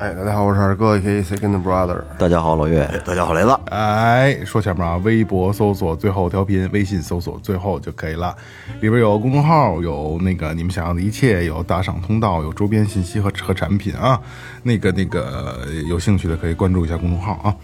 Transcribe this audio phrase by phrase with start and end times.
[0.00, 1.22] 哎，大家好，我是二哥，A.K.A.
[1.22, 2.00] Second Brother。
[2.18, 8.34] 大家好，老岳，大家好，雷子，哎，说前面啊，微博搜索最后调频，微信搜索最后就可以了。
[8.80, 14.18] 里边有公众号，有那个你们想要的一切，有打赏通道，有周边信息和和产品啊。
[14.62, 17.54] 那个那个有兴趣的可以关注一下公众号啊。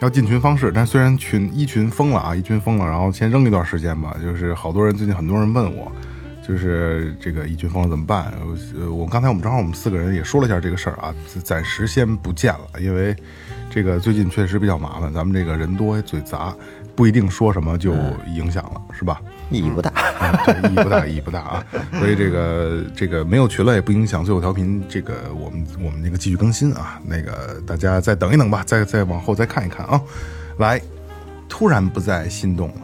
[0.00, 4.14] 要进群方式，但虽然群一群封了啊，一群封了，然后先扔一段时间吧。
[4.22, 5.90] 就是好多人最近很多人问我，
[6.46, 8.32] 就是这个一群封了怎么办？
[8.78, 13.16] 呃，我刚才我们正好我们四个人也说了一下这个事儿啊，暂时先不见了，因为
[13.70, 16.54] 这个最近确实比较麻烦，咱们这个人多嘴杂，
[16.94, 17.92] 不一定说什么就
[18.34, 19.20] 影响了，是吧？
[19.50, 19.92] 意义不大。
[20.70, 21.64] 意义不大，意义不大啊。
[21.98, 27.00] 所以这个这个没有群了也不影响最后调频这个我们我们那个继续更新啊。
[27.04, 30.00] 那个大家再等一等吧，再再往后再看一看啊。
[30.58, 30.80] 来，
[31.48, 32.80] 突然不再心动了。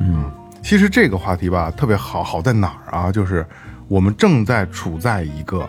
[0.00, 0.30] 嗯，
[0.62, 3.12] 其实这个话题吧特别好，好在哪儿啊？
[3.12, 3.44] 就是
[3.88, 5.68] 我们正在处在一个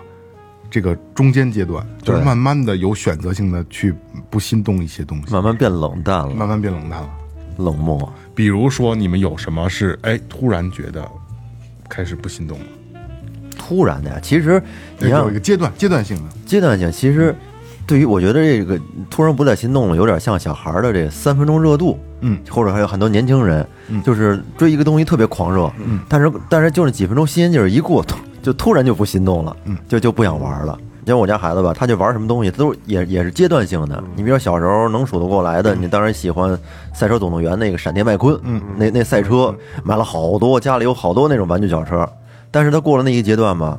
[0.69, 3.93] 这个中间阶段，就是慢慢的有选择性的去
[4.29, 7.09] 不心动一些东西，慢慢变冷淡了，慢慢变冷淡了。
[7.57, 8.11] 冷漠。
[8.33, 11.07] 比如说，你们有什么是哎突然觉得
[11.89, 12.65] 开始不心动了？
[13.57, 14.61] 突然的呀，其实
[14.99, 17.35] 你有一个阶段阶段性的，阶段性，其实
[17.85, 24.01] 对于我觉得这个突然不再心动了，有点像小孩儿的这三分钟热度，嗯，或者还有很多年轻人，嗯。
[24.03, 30.77] 就是追一个东西特别狂热，嗯，但是但是就是几分钟新鲜劲儿一过，突 就突然就不心动了，嗯，就就不想玩了。
[31.05, 34.01] 像我家孩子吧，他就玩什么东西，都也也是阶段性的。
[34.15, 36.51] 你比如说小时候能数得过来的，你当然喜欢
[36.93, 39.53] 《赛车总动员》那个闪电麦昆，嗯，那那赛车
[39.83, 42.07] 买了好多，家里有好多那种玩具小车。
[42.49, 43.77] 但是他过了那一阶段吧，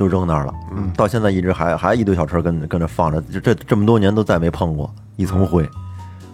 [0.00, 0.54] 都扔那儿了。
[0.74, 5.68] 嗯，到现在一直还还一堆小车跟跟着放着，这这这么多年都再没碰过一层灰。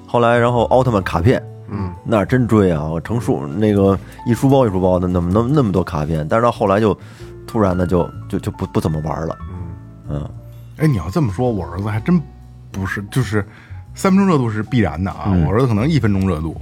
[0.06, 2.84] 后来，然后奥特曼卡片，嗯，那真追啊！
[2.84, 6.97] 我成书那个一书包一书包的，那么那么那么多卡片，但是到后来就
[7.44, 9.37] 突然的就就就不不怎么玩了。
[10.09, 10.31] 嗯
[10.78, 12.22] 哎，你要这么说，我儿子还真
[12.71, 13.44] 不是，就是
[13.94, 15.32] 三分钟热度是必然的啊。
[15.44, 16.56] 我儿子可能一分钟热度，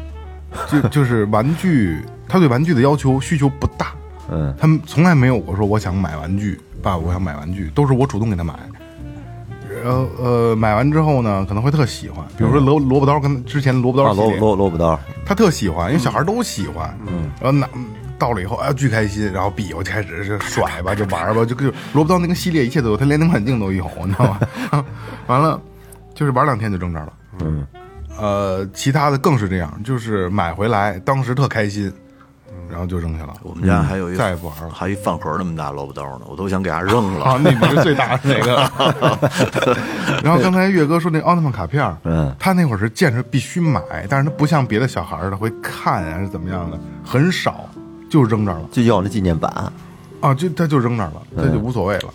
[0.71, 3.93] 就就是玩具，他对玩具的要求需求不大，
[4.31, 8.55] 嗯，他们从来没有我说我想买玩具，爸，我想买玩具，都是我主动给他买。
[9.83, 16.97] 然后呃，买完之后呢，可能会特喜欢，比如说萝萝卜刀跟之前萝卜啊，萝刀系列，萝萝卜刀，他特喜欢，因为小孩都喜欢。
[17.07, 17.69] 嗯，然后拿
[18.17, 24.27] 到了以后，哎，巨开心，然后比划就开始就甩吧， 就玩吧，就就萝卜刀那个系列一切都有，他连那款镜都有，你知道
[24.71, 24.85] 吗？
[25.27, 25.61] 完了，
[26.15, 27.13] 就是玩两天就扔这儿了。
[27.41, 27.67] 嗯，
[28.17, 31.93] 呃，其他的更是这样，就是买回来当时特开心，
[32.71, 33.35] 然后就扔下了。
[33.43, 37.25] 我们家还有一再也不玩了还有一饭盒那么大萝卜刀呢，我都想给它扔了。
[37.25, 38.57] 啊，那你是最大的那个。
[40.23, 47.69] 然后刚才岳哥说那奥特曼卡片儿，嗯他那会儿是见着必须买，但是他不像别的小孩儿的会看啊是怎么样的，很少
[48.11, 49.73] 就扔这儿了就要那纪念版。
[50.21, 52.09] 啊，就他就扔这儿了，他就无所谓了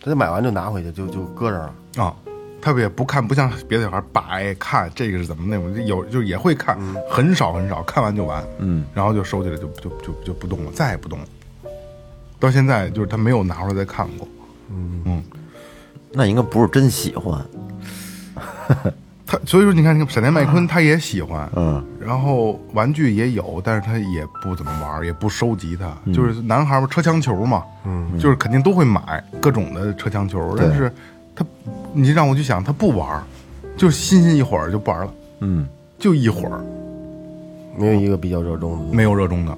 [0.00, 2.04] 他就买完就拿回去，就就搁这儿了。
[2.04, 2.14] 啊。
[2.60, 6.78] 他也不看，不像别的小孩儿摆看这个是怎么那种，有就也会看，
[7.10, 11.24] 很少很少，看完就完，嗯，然后就收起来就就就就不动了，再也不动了。
[12.38, 14.28] 到现在就是他没有拿出来再看过，
[14.70, 15.22] 嗯。
[16.12, 17.44] 那应该不是真喜欢，
[19.26, 25.94] 他所以说，你看，那个闪电麦昆他也喜欢，嗯，然后玩具也有，但是他也不怎么玩，也不收集它。
[26.14, 30.90] 就是男孩儿嘛，车枪球嘛，嗯，就是肯定都会买各种的车枪球，但是
[31.36, 31.44] 他，
[31.92, 33.22] 你让我去想，他不玩，
[33.76, 36.60] 就新鲜一会儿就不玩了，嗯，就一会儿，
[37.76, 38.96] 没有一个比较热衷的。
[38.96, 39.56] 没有热衷的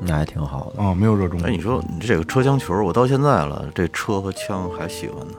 [0.00, 0.82] 那还挺好的。
[0.82, 5.34] 啊、没有热衷的哎，，你说你这个车枪球，我到现在了，这车和枪还喜欢呢。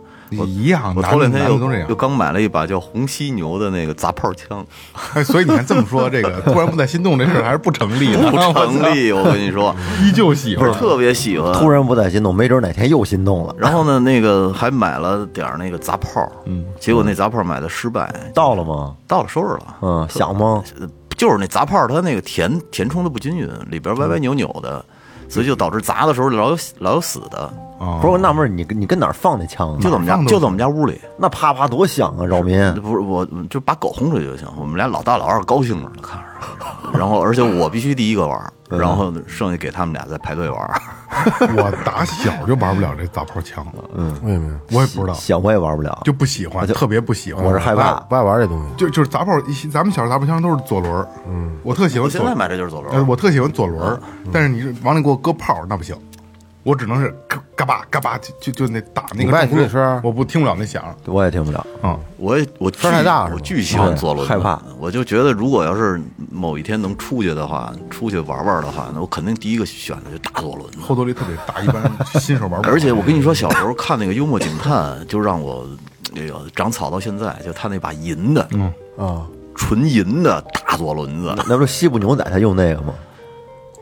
[0.46, 1.96] 一样，我头两天又都这样又。
[1.96, 4.66] 刚买了一把叫红犀牛的那个砸炮枪，
[5.14, 8.53] 哎，所以你看这么说，这个 突然不再心动这事儿还是不成立的，不成
[8.96, 9.12] 立。
[9.12, 10.72] 我跟你说， 依旧喜欢。
[10.74, 11.53] 特别喜欢。
[11.53, 13.56] 突然不再心动，没准哪天又心动了。
[13.58, 18.96] 然后呢，那个还买了点那个砸炮，嗯，结果那砸炮买的失败，到了吗？
[19.08, 20.64] 到了收拾了，嗯，想吗？
[20.79, 24.84] 呃就是那砸炮它那个填填充的不均匀，里边歪歪扭扭的，
[25.29, 27.53] 所以就导致砸的时候老有老有死的。
[27.84, 29.78] 哦不是我纳闷儿，你跟你跟哪儿放那枪啊？
[29.82, 31.00] 就在我们家，放都就在我们家屋里。
[31.18, 32.59] 那啪啪多响啊，扰民。
[32.82, 34.47] 不是我，就把狗轰出去就行。
[34.58, 36.24] 我们俩老大老二高兴着呢，看着。
[36.97, 40.82] 然后，而且我必须第一个玩儿，然后剩下给他们俩再排队玩儿。
[41.56, 44.59] 我打小就玩不了这杂炮枪了，嗯，为什么呀？
[44.72, 47.44] 我也不知道，小我也玩不了，就不喜欢，特别不喜欢。
[47.44, 48.70] 我是害怕不爱玩这东西。
[48.78, 53.03] 就就是杂炮，一咱们小时候杂炮枪都是左轮，嗯，我特喜欢左现在，买这就是左轮呃，。
[53.08, 54.00] 我特喜欢左轮，
[54.32, 55.96] 但是你是往里给我搁炮，那不行，
[56.64, 61.66] 我只能是嘎嘎巴嘎巴，就就就那打那你不爱个重声听那声我不听不了那响，我也听不了。
[61.84, 64.62] 嗯，我也我声太大我巨喜欢对左轮，害怕。
[64.80, 66.02] 我就觉得，如果要是
[66.32, 70.70] 某一天能出去的话，出去玩玩的话，那我肯定第一个选的就大左轮。
[70.82, 72.74] 后坐力特别大，一般新手 玩不了。
[72.74, 74.74] 而且我跟你说，小时候看那个《幽默警探》，
[75.06, 75.68] 就让我
[76.14, 82.94] 那个长草到现在，就他那把银的，嗯，啊，纯银的大左轮子，那不是西部牛仔他用那个吗？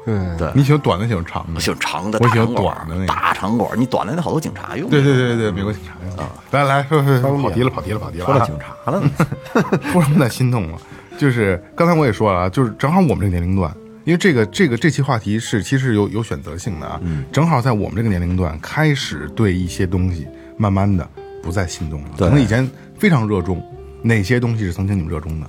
[0.06, 1.60] 对，对，你喜欢短的，喜欢长的我？
[1.60, 3.80] 喜欢长的，我喜欢短的那个大长管。
[3.80, 4.90] 你短的那好多警察用。
[4.90, 6.28] 对对对对对，美国警察用。
[6.52, 8.26] 来来说说说，跑题了，跑题了，跑题了。
[8.26, 9.12] 啊说到警察了呢，
[9.94, 10.78] 突然在心动了。
[11.18, 13.72] 就是刚才我也说了啊，就是正好我们这个年龄段，
[14.06, 17.00] 因为这个这个这期话题是其实有有选择性的啊，
[17.32, 20.28] 正好在我们这个年龄段开始对一些东西
[20.58, 21.08] 慢慢的
[21.44, 23.64] 不再心动了，可能以前非常热衷，
[24.02, 25.48] 哪些东西是曾经你们热衷的？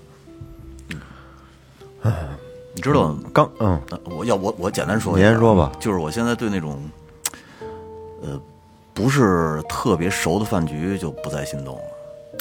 [2.82, 6.82] 你知道，刚嗯，呃我要我我简单说一下，你先说吧就是我现在对那种，
[8.22, 8.40] 呃，
[8.92, 11.82] 不是特别熟的饭局就不再心动了。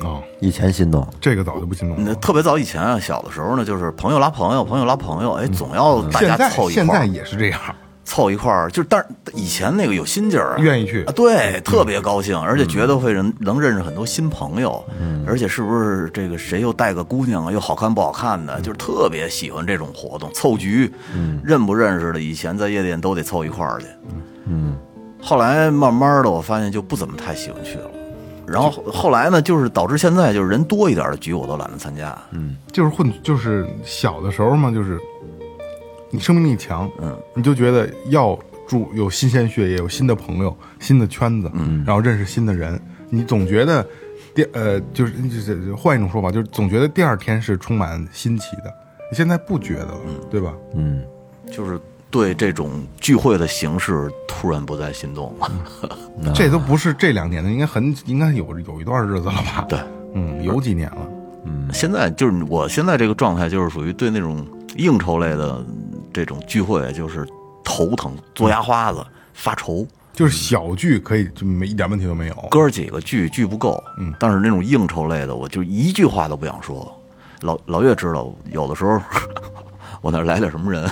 [0.04, 2.04] 哦，以前心动，这个早就不心动了。
[2.08, 7.62] 那特别早以前啊，小的时候呢，就是朋友拉朋友，朋友拉朋友，哎，总要大家现在现在凑一块儿，也是这样，
[8.04, 11.04] 凑一块儿，就是但是以前那个有心劲儿啊，愿意去。
[11.04, 14.84] 啊，对，特别高兴，而且觉得会人能认识很多新朋友，
[15.26, 20.92] 而且是不是这个谁又带个姑娘啊，又好看不好看的，就是特别喜欢这种活动，凑局，
[21.44, 23.88] 认不认识的，以前在夜店都得凑一块儿去，
[24.48, 24.76] 嗯，
[25.22, 27.86] 后来慢慢的我发现就不怎么太喜欢去了。
[28.48, 35.00] 然后后来呢，就是导致现在就是人多一点的局我都懒得参加，嗯，就是混，就是小的时候嘛，就是
[36.12, 38.38] 你生命力强，嗯，你就觉得要
[38.68, 42.80] 住有新鲜血液，有新的朋友、新的圈子，嗯，然后认识新的人，
[43.10, 43.86] 你总觉得
[44.36, 48.74] 第呃，就是就是换一种说法，就是总觉得第二天是充满新奇的，
[49.10, 50.00] 你现在不觉得了，
[50.30, 50.54] 对吧？
[50.76, 51.04] 嗯，
[51.52, 51.80] 就是
[52.10, 55.52] 对这种聚会的形式突然不再心动了。
[56.36, 59.66] 这都不是这两年的，应该很应该有有一段日子了吧？
[59.70, 59.80] 对，
[60.14, 61.10] 嗯，有几年了。
[61.46, 65.66] 嗯现在就是我现在这个状态，就是属于对那种应酬类的
[66.14, 67.28] 这种聚会，就是
[67.64, 69.86] 头疼、做牙花子、发愁。
[70.14, 76.92] 就是小聚可以就没一点问题都没有，哥儿几个聚聚不够，嗯，但是那种应酬类的，我就一句话都不想说。
[77.40, 79.00] 老老岳知道，有的时候
[80.02, 80.88] 我那来点什么人，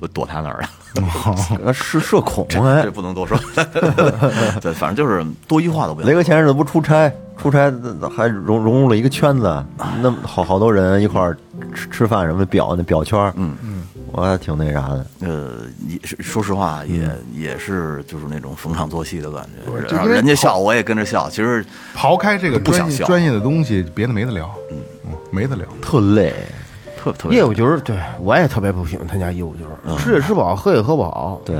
[0.00, 0.68] 我躲他那儿了。
[1.62, 2.90] 呃是社恐这哎这。
[2.90, 3.38] 不能多说。
[4.60, 6.08] 对，反正就是多一句话都不想。
[6.08, 7.70] 雷哥前日子不出差，出差
[8.16, 9.64] 还融融入了一个圈子，
[10.00, 11.36] 那么好好多人一块儿
[11.74, 13.77] 吃吃饭什么表那表圈，嗯嗯，
[14.12, 15.06] 我还挺那啥的。
[15.20, 15.50] 呃，
[15.86, 21.28] 也是说实话，也、也是就是那种逢场作戏的感觉，然后人家笑我也跟着笑。
[21.30, 21.64] 其实
[21.96, 24.78] 刨开这个不想笑专业专业的东西，别的没得聊，嗯
[25.30, 25.66] 没得聊。
[25.82, 26.32] 特累，
[26.96, 31.40] 特特别业务局儿，对我也特别不喜欢参加业务局儿，吃也吃不好，喝也喝不好。
[31.44, 31.56] 对，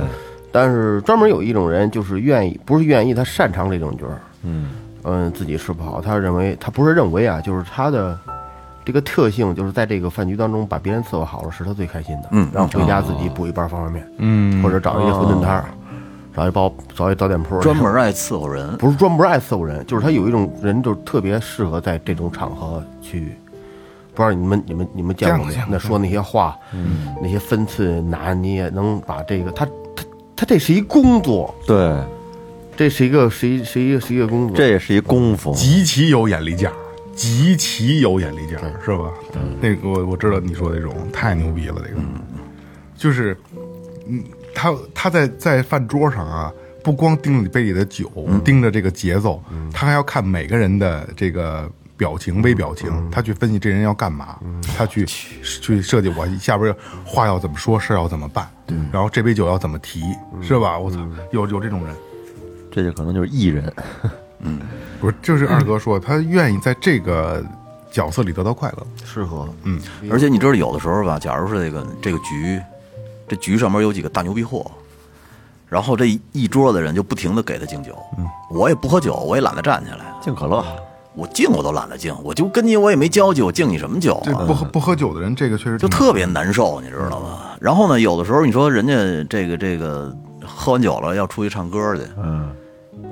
[0.50, 4.20] 但是专门有一种人，就是愿意，不是愿意，他擅长这种局儿。
[4.42, 4.70] 嗯
[5.04, 8.18] 嗯，自己吃不好，他认为他不是认为啊，就是他的
[8.88, 12.28] 这个特性，就是在这个饭局当中把别人伺候好了，是他最开心的。
[12.30, 15.66] 嗯然后回家自己补一盘方便面，嗯或者找一个馄饨摊儿，
[16.34, 18.74] 找一包找一早点铺，专门爱伺候人。
[18.78, 23.36] 不是专门爱伺候人，就是他有一种人，就是特别适合在这种场合去。
[24.14, 31.94] 不知道你们、你们、你们见过没那说那些话，嗯，那些分寸拿捏，能把这个他他他这是一工作，对，
[32.74, 34.56] 这是一个是一是一个是一个工作。
[34.56, 35.52] 这也是一功夫。
[35.52, 36.74] 极其有眼力见儿，
[37.18, 39.12] 极其有眼力劲儿，是吧？
[39.60, 42.00] 那个我我知道你说的这种太牛逼了，这个。
[42.96, 43.36] 就是，
[44.06, 44.22] 嗯，
[44.54, 46.52] 他他在在饭桌上啊，
[46.84, 48.08] 不光盯着你杯里的酒，
[48.44, 51.68] 盯着这个节奏，他还要看每个人的这个。
[51.98, 54.38] 表情、微表情，他去分析这人要干嘛，
[54.76, 56.72] 他去去设计我下边
[57.04, 58.48] 话要怎么说，事儿要怎么办，
[58.92, 60.04] 然后这杯酒要怎么提，
[60.40, 60.78] 是吧？
[60.78, 61.92] 我操，有有这种人，
[62.70, 63.64] 这就可能就是艺人，
[65.00, 67.44] 不是，就是二哥说，他愿意在这个
[67.90, 68.86] 角色里得到快乐。
[69.04, 69.80] 适合，嗯，
[70.10, 72.60] 而且你知道，有的时候吧，假如是这个这个局，
[73.28, 74.70] 这局上面有几个大牛逼货，
[75.68, 80.64] 然后这一一桌的人就不停的给他敬酒，嗯，我也不喝酒，我也懒得站起来，敬可乐，
[81.14, 84.22] 我敬我都懒得敬，我就跟你我也没交集，我敬你什么酒啊？
[84.24, 87.38] 这不喝不喝酒的人，这个确实就特别难受，你知道吗？
[87.60, 88.94] 然后呢，有的时候你说人家
[89.28, 90.14] 这个这个
[90.44, 92.50] 喝完酒了要出去唱歌去，嗯，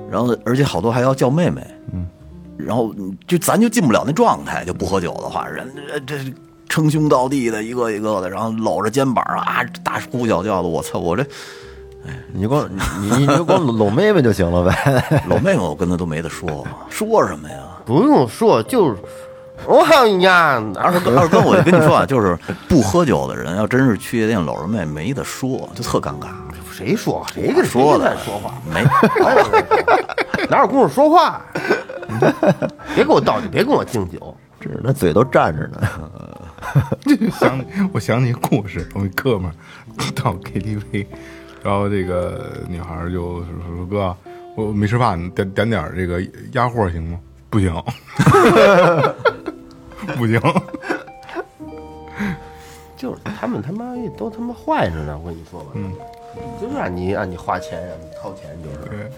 [0.09, 2.07] 然后而且好多还要叫妹妹，嗯，
[2.57, 2.93] 然后
[3.27, 6.33] 就咱就进不了那状态，就不喝酒的话，人这这
[6.69, 11.25] 称兄道弟的一个一个的，然后搂着肩膀啊，大呼小叫的，我操，我这
[12.31, 12.69] 你就光
[13.01, 15.03] 你你就光搂妹妹就行了呗。
[15.27, 17.57] 搂妹妹我跟他都没得说，说什么呀？
[17.85, 18.95] 不用说，就是
[19.65, 19.83] 我
[20.19, 22.37] 呀，二哥，二哥，我就跟你说啊，就是
[22.69, 26.27] 不喝酒的人，要真是去夜店搂着妹，没得说，就特尴尬。
[26.77, 28.53] 谁说谁跟说的谁跟咱说话？
[28.71, 28.83] 没，
[30.47, 31.41] 哪有功夫说话？
[32.93, 34.35] 别给我倒酒，别跟我敬酒。
[34.61, 35.87] 是那嘴都站着呢。
[37.39, 39.53] 想我想起一故事，我一哥们儿
[40.15, 41.05] 到 KTV，
[41.63, 43.43] 然后这个女孩儿就
[43.75, 44.15] 说：“哥，
[44.55, 47.19] 我没吃饭，点点点儿这个鸭货行吗？”
[47.49, 47.73] 不行，
[50.17, 50.39] 不行。
[52.97, 55.91] 就是他们他妈都他妈坏着呢，我跟你说吧，嗯，
[56.61, 59.09] 就是让你让你花钱，让你掏钱，就是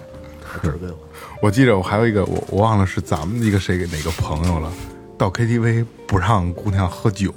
[0.61, 0.97] 对，只给我。
[1.41, 4.71] 我记着我还有一个，我我忘了是咱们一个谁给哪个朋友了，
[5.17, 7.31] 到 KTV 不让姑娘喝酒，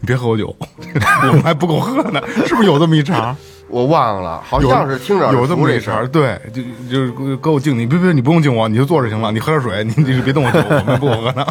[0.00, 0.54] 你别喝我酒，
[1.28, 3.36] 我们还不够喝呢，是不是有这么一茬？
[3.68, 5.80] 我忘了，好像是听着有这么一。
[5.80, 11.44] 茬，对，就就是给我敬你，别别，你不用敬我，你就坐着行了，你喝点水，你你别动我酒，我们不够喝呢，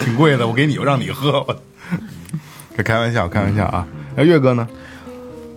[0.00, 1.56] 挺贵的，我给你，我让你喝，我
[2.76, 3.86] 这开玩笑，开玩笑啊。
[4.16, 4.66] 那岳哥呢？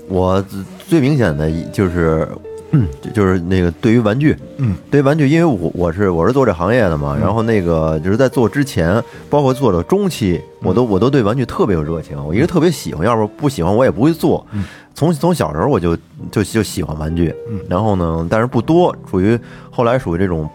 [0.08, 0.44] 我
[0.88, 2.28] 最明显的就是，
[2.72, 14.46] 嗯，就就是那个对于玩具，嗯，对于玩具，因为我我是我是做这行业的嘛，然后那个就是在做之前，包括做的中期，我都我都对玩具特别有热情，我一直特别喜欢，要不不喜欢我也不会做。
[14.94, 15.96] 从从小时候我就
[16.32, 17.34] 就就喜欢玩具，
[17.70, 19.40] 然后呢，但是不多，属于
[19.72, 20.48] 后来属于这种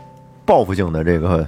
[0.44, 1.46] 报复性的这个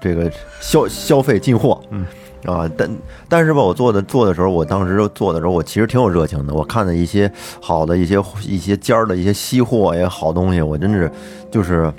[0.00, 2.06] 这个消消费进货，嗯。
[2.44, 2.90] 啊，但
[3.28, 6.54] 但是吧，我做的做的时候，我当时做的时候，我其实挺有热情的。
[6.54, 11.10] 我看的一些好的一些一些尖儿的一些稀货也好东西，我真是
[11.50, 11.92] 就是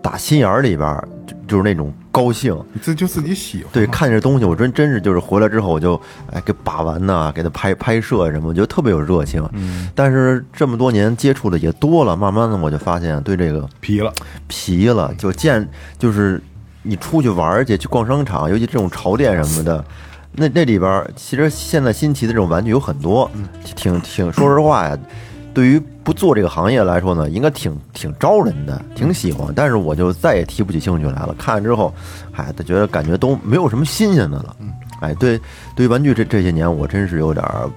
[0.00, 2.56] 打心眼儿里边儿就就是那种高兴。
[2.72, 9.46] 你自就自己喜欢，对，看见这东西，我真真是就是回来之后，我就哎给把玩呐，给他拍拍摄什么，我觉得特别有热情。
[9.52, 14.12] 嗯，但是这么多年接触的也多了，慢慢的我就发现对这个皮了，
[14.48, 16.42] 皮了，就见就是
[16.82, 19.84] 你出去玩儿去，去逛商场，尤其这种潮店什么的，
[20.32, 23.30] 那那里边儿其实现在新奇的这种玩具有很多，
[23.76, 24.98] 挺挺说实话呀，
[25.54, 31.34] 对于不做这个行业来说呢，应该挺挺招人的，挺喜欢，但是我就再也提不起兴趣来了。
[31.38, 31.94] 看了之后，
[32.34, 34.56] 哎，他觉得感觉都没有什么新鲜的了。
[35.00, 35.40] 哎，对，
[35.76, 37.70] 对于玩具这这些年，我真是有点儿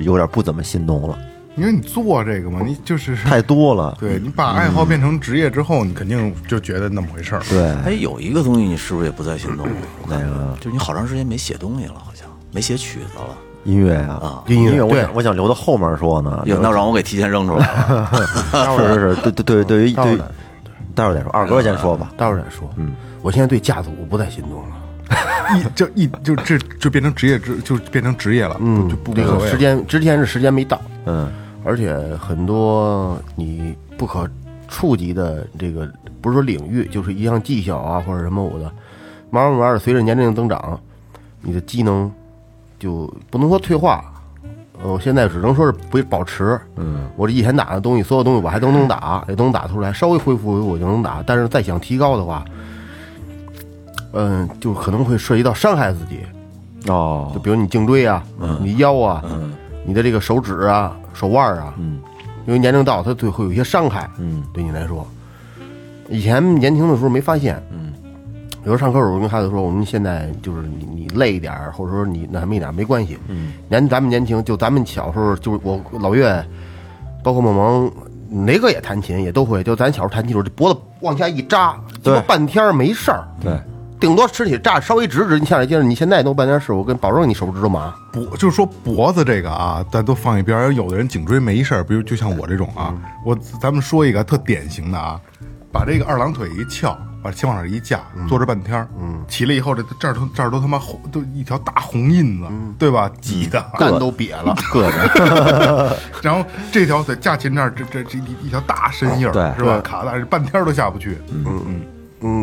[0.00, 1.18] 有点不怎么心动了，
[1.56, 3.96] 因为你做这个嘛，你就是太多了。
[4.00, 7.42] 对你把爱好变成职业之后，你肯定就觉得那么回事儿。
[7.48, 9.72] 对，哎，有一个东西你是不是也不再心动了？
[10.08, 13.36] 那个就是你好长时间没写东西了，好像没写曲子了。
[13.64, 16.42] 音乐呀、啊音乐，我想我想留到后面说呢。
[16.46, 18.10] 哟，那让我给提前扔出来了。
[18.76, 20.24] 是是是，对对对，对于对于待会儿再，
[20.96, 22.10] 待会儿再说，二哥先说吧。
[22.16, 22.68] 待会儿再说。
[22.76, 24.76] 嗯，我现在对架子鼓不再心动了。
[25.54, 29.48] 一就一就这就变成职业职就变成职业了，嗯，就不无这个所谓。
[29.48, 31.30] 时间之前是时间没到，嗯，
[31.64, 34.28] 而且很多你不可
[34.68, 35.90] 触及的这个
[36.20, 38.64] 不是说领域，就是一项技巧啊或者什么我的，
[39.30, 40.78] 慢慢慢慢的随着年龄的增长，
[41.40, 42.10] 你的机能
[42.78, 44.04] 就不能说退化。
[44.82, 46.58] 呃，我现在只能说是不保持。
[46.74, 51.22] 嗯，我这以前打的东西，所有东西我还都能打，也都能打出来，稍微恢复我就能打。
[51.24, 52.44] 但是再想提高的话，
[54.12, 56.18] 嗯，就可能会涉及到伤害自己。
[56.88, 58.24] 哦就哦，比如你颈椎啊，
[58.60, 59.22] 你腰啊，
[59.84, 62.00] 你的这个手指啊、手腕啊，嗯
[62.46, 65.06] 因为年龄到，它对会有一些伤害，嗯，对你来说，
[66.08, 67.92] 以前年轻的时候没发现，嗯，
[68.64, 76.44] 有时候上课时候我跟孩子说，我们现在就是你你累一点儿，或者说你那什么一点儿没关系，嗯，年咱们年轻，就咱们小时候，就是我老岳，
[77.22, 77.92] 包括梦萌。
[78.46, 79.62] 雷哥也弹琴，也都会。
[79.62, 83.28] 就咱小时候弹琴的时候，这脖子往下一扎，鸡巴对半天没事儿。
[83.38, 83.60] 对，
[84.02, 87.94] 顶多身体炸稍微直直，你下来接着，你现在弄半天事，我跟保证你手指头麻。
[88.10, 90.74] 脖就是说脖子这个啊，咱都放一边儿。
[90.74, 92.92] 有的人颈椎没事儿，比如就像我这种啊，
[93.24, 95.20] 我咱们说一个特典型的啊，
[95.70, 103.08] 把这个二郎腿一翘，把肩往那儿一架，坐这半天儿，嗯，起来以后这这儿都这儿都他妈红，都一条大红印子，对吧？
[103.20, 104.82] 挤的，蛋都瘪了，硌。
[104.90, 105.96] 着。
[106.20, 109.54] 然后这条腿架琴这儿这这这一一条大深印儿，对。
[109.56, 109.80] 是吧？
[109.80, 111.44] 卡在半天儿都下不去，嗯。
[111.46, 111.80] 嗯，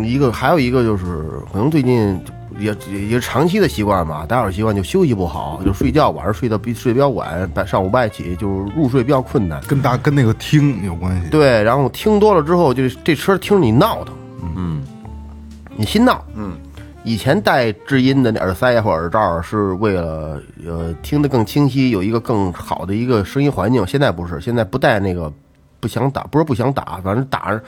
[0.06, 1.06] 一个还有一个就是，
[1.52, 2.20] 可能最近
[2.58, 9.62] 也也也是长期的习惯吧，打小习惯就休息不好，就睡觉晚上睡得比睡得比较晚，白上午不爱起，就是入睡比较困难。
[9.68, 11.30] 跟大跟那个听有关系。
[11.30, 14.14] 对，然后听多了之后，就这车听着你闹腾，
[14.56, 14.82] 嗯，
[15.76, 16.54] 你心闹，嗯。
[17.06, 23.88] 以前戴制音的那耳塞或耳罩是为了呃听得更清晰，有一个更好的一个声音环境。
[23.88, 25.32] 现在不是，现在不戴那个
[25.80, 27.62] 不想打，不是不想打，反正打着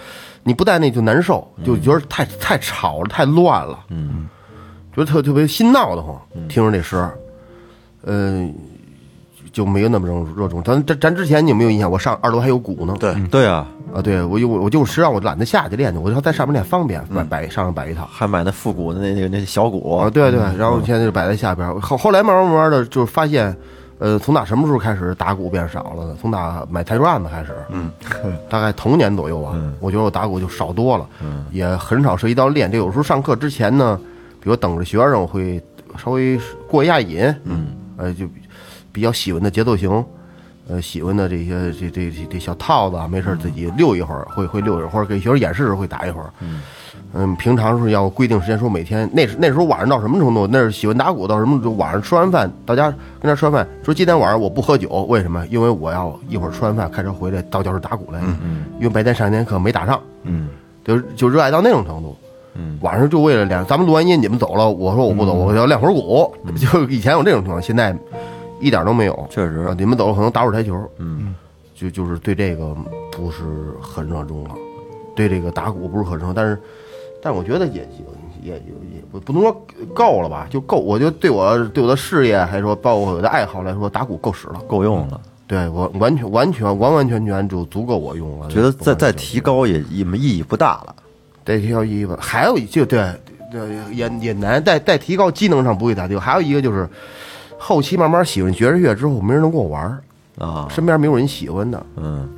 [0.43, 4.27] 你不戴那就难受，就觉得太太吵了，太乱了，嗯，
[4.95, 7.17] 觉得特特别心闹得慌，听着这声儿，
[8.03, 8.53] 嗯、
[9.51, 10.61] 就没有那么热热衷。
[10.63, 11.89] 咱咱咱之前你有没有印象？
[11.89, 18.07] 我上二楼还有鼓呢，对，对啊，啊，对我就我就实际上我懒得下去练去，我就在上面练方便，摆摆上面摆一套。
[18.11, 21.79] 还买那复古的那那那小鼓啊，，对对，然后现在就摆在下边。
[21.79, 23.55] 后后来慢慢慢慢的，就是发现，
[24.01, 26.17] 呃，从打什么时候开始打鼓变少了呢？
[26.19, 27.91] 从打买台球案子开始，嗯，
[28.49, 32.71] 大概同年左右啊，我觉得我打鼓就少多了，嗯，也很少涉及到练。
[32.71, 33.99] 这有时候上课之前呢，
[34.39, 35.61] 比如等着学生，我会
[36.03, 38.27] 稍微过一下瘾，嗯，呃，就
[38.91, 40.03] 比较喜欢的节奏型。
[40.67, 46.31] 呃，喜欢的这些这这这这小套子啊，没事自己溜一会儿，会会溜一会儿，或者给学生演示时会打一会儿。
[46.39, 46.61] 嗯，
[47.37, 50.47] 平常是要规定时间，说每天那时那时候晚上到什么程度？
[50.47, 51.77] 那是喜欢打鼓到什么程度？
[51.77, 55.45] 晚上吃完饭到家跟那吃完饭，说今天晚上我不喝酒，为什么？
[55.47, 58.19] 因为我要一会儿吃完饭开车回来到教室打鼓来，
[58.77, 60.49] 因为白天上一天课没打上，嗯，
[60.83, 62.15] 就就热爱到那种程度。
[62.53, 66.29] 嗯，晚上就为了练，咱们录完音你们走了，我说我不走，我要练会儿鼓。
[66.57, 67.95] 就以前有这种情况，现在
[68.59, 69.27] 一点都没有。
[69.29, 71.33] 确实啊，你们走了可能打会儿台球，嗯，
[71.73, 72.75] 就就是对这个
[73.09, 73.43] 不是
[73.81, 74.49] 很热衷了，
[75.15, 76.61] 对这个打鼓不是很热衷，但是，
[77.21, 78.05] 但我觉得也行，
[78.41, 80.77] 也也也不不能说够了吧，就够。
[80.77, 84.61] 我觉得对我对我的事业，还说包括我的爱好来说，打鼓够使了。
[84.67, 85.19] 够用了。
[85.47, 88.49] 对我完全完全完完全全就足够我用了。
[88.49, 90.95] 觉得再再提高也也意义不大了。
[91.43, 93.03] 再提高意义吧，还有一就对
[93.51, 96.21] 对也也难，再再提高机能上不会咋提高。
[96.21, 96.87] 还有一个就是
[97.57, 100.01] 后期慢慢喜欢爵士乐之后，没人能跟我玩儿，
[100.45, 101.85] 啊，身边没有人喜欢的。
[101.97, 102.29] 嗯，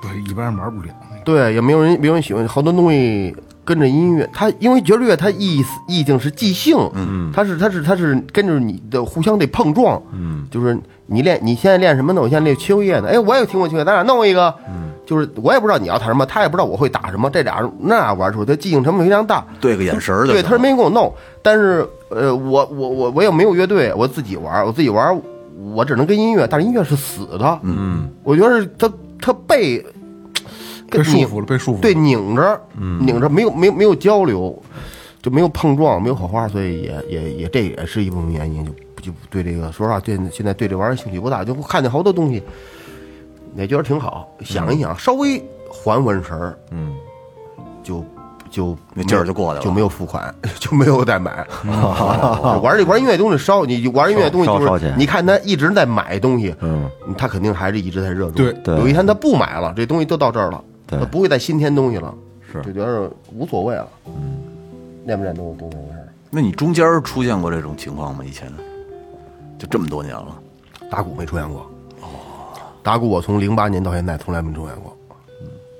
[0.00, 1.01] 对，一般人玩不了那个。
[1.24, 12.20] 对，也没有人没有人喜欢，好多东西跟着音乐，它因为爵士乐它意思意境是即兴，嗯，它是它是它是跟着你的互相得碰撞，嗯，就是你练你现在练什么呢？
[12.20, 21.12] 我现在练秋叶呢，哎，我也听过秋叶，咱俩弄一个，嗯，就是我也不知道你要弹什么，他也不知道我会打什么，这俩人那样玩出来，它即兴成分非常大，对个眼神对，他是没人给我弄，
[21.42, 25.20] 但是呃，我我我我也没有乐队，我自己玩，我自己玩，
[25.72, 29.84] 我只能跟音乐，但是音乐是死的，嗯，我觉得是他他被
[30.98, 31.80] 被束缚了，被束缚。
[31.80, 32.60] 对，拧着，
[33.00, 34.56] 拧着，没有没有没有交流，
[35.22, 42.42] 就没有碰撞，没有火花，所以也也也这也是一部分原因，就就对这个说实话，对现在对这玩意儿兴趣不大，就看见好多东西，
[43.56, 46.94] 也觉得挺好，想一想，稍微缓缓神儿，嗯，
[47.82, 48.04] 就
[48.50, 51.46] 就那劲儿就过来了就没有付款， 就没有再买。
[52.62, 58.32] 玩这玩音乐东西烧，你玩音乐东西就是，你看他一直在买东西，嗯，他肯定还是一直在热衷。
[58.34, 60.62] 对对有一天他不买了，这东西都到这儿了，
[60.92, 62.14] 对他不会再新添东西了，
[62.52, 63.88] 是就觉得无所谓了。
[64.06, 64.42] 嗯，
[65.06, 66.08] 练不练都都那回事儿。
[66.30, 68.22] 那你中间出现过这种情况吗？
[68.24, 68.52] 以前
[69.58, 70.38] 就这么多年了，
[70.90, 71.60] 打鼓没出现过。
[72.02, 72.06] 哦，
[72.82, 74.96] 打鼓我从零八年到现在从来没出现过。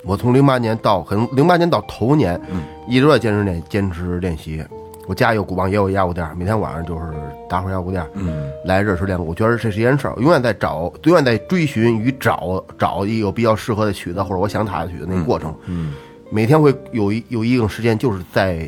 [0.04, 2.40] 我从零八年到可能零八年到头年，
[2.88, 4.64] 一直在坚持练坚持练习。
[5.12, 7.02] 我家有鼓棒，也有压鼓垫，每天晚上就是
[7.46, 9.26] 打会儿压鼓垫，嗯，来这是练鼓。
[9.26, 15.54] 我觉得这是一件事儿，永远在找，永远在追寻与找找一个比较适合的曲子，或者我想弹的曲子那个过程。
[15.66, 15.92] 嗯，
[16.30, 18.66] 每天会有一有一定时间，就是在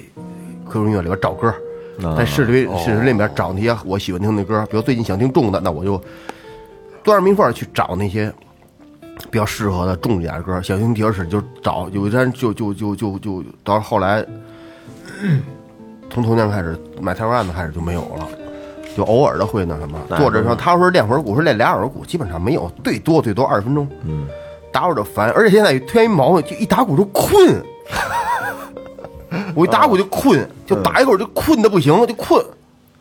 [0.68, 1.50] QQ 音乐里边找歌，
[2.14, 5.98] 在市里市里面找那些我喜欢听的歌，比如最近想听重的，那我就
[7.02, 8.30] 端着名缝儿去找那些
[9.30, 10.60] 比较适合的重一点的歌。
[10.60, 14.22] 想听第二室就找，有一天就就就就就到后来，
[16.14, 18.26] 从头年开始买台湾案子开始就没有了。
[18.96, 23.88] 就偶尔的会那什么，坐着上，他说练会儿鼓是练俩小时鼓，基本上没有，最多最多二十分钟。
[24.04, 24.28] 嗯，
[24.70, 27.60] 打会儿就烦，而且现在突然一毛病，就一打鼓就困。
[29.56, 32.40] 我一打鼓就困，就打一会儿就困的不行，就困。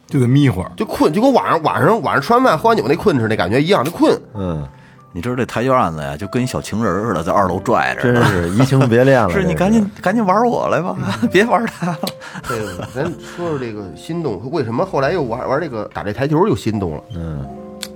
[0.08, 0.72] 就得眯会儿。
[0.76, 4.20] 就困，就跟晚上晚上晚上吃完饭喝完酒那困似的，感觉一样，就困。
[4.34, 4.68] 嗯，
[5.16, 8.26] 你知道这台球案子呀，就跟一小情人似的，在二楼拽着真呢。
[8.26, 9.30] 是移情别恋了。
[9.30, 10.98] 是你赶紧赶紧玩我来吧，
[11.32, 12.00] 别玩他了。
[12.50, 12.58] 对，
[12.96, 17.04] 咱说说这个心动，为什么后来又玩玩这个打这台球又心动了？
[17.16, 17.48] 嗯，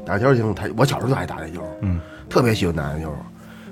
[0.05, 1.99] 打台球行，台我小时候就爱打台球，嗯，
[2.29, 3.11] 特别喜欢打台球。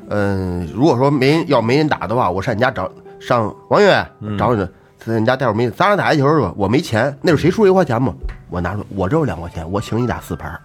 [0.10, 4.04] 嗯，如果说没人要没人打的话，我上你家找上王月
[4.40, 6.52] 找你，在你家待会儿没，咱俩打台球去吧。
[6.58, 8.12] 我没钱，那是谁输谁花钱吗？
[8.56, 10.62] 我拿出，我这有两块钱，我请你打四盘儿，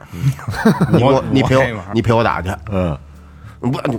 [0.92, 2.96] 你给我你陪我你陪我打去，嗯，
[3.58, 3.98] 不你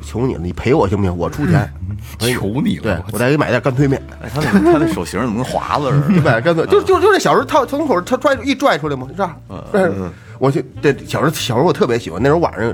[0.00, 1.14] 求你了，你陪我行不行？
[1.14, 1.70] 我出钱，
[2.18, 4.02] 求你了对我我再给你买点干脆面。
[4.22, 6.08] 哎，他那他那手型怎么跟华子似的？
[6.08, 6.20] 你？
[6.20, 9.36] 买干脆，就就就那小时候他从口他拽一拽出来嘛，是吧？
[9.74, 12.72] 嗯我去对小时候小时候我特别喜欢，那时候晚上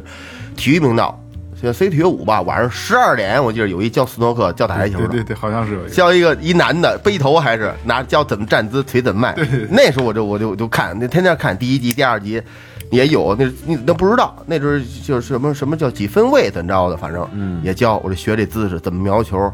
[0.55, 1.19] 体育频道，
[1.63, 5.91] 就 C 体育五吧，晚上十二点我记得有一教斯诺克教打台球的，对对对，好像是有一个。
[5.91, 12.43] 教一个一男的背头还是拿教怎么站姿腿怎么迈，对那时候我就我就我就看，那天天看第一集第二集，
[12.91, 17.27] 也有，那你那不知道，那时候就是什么什么叫几分位，怎么着的，反正
[17.63, 19.51] 也教我这学这姿势怎么瞄球，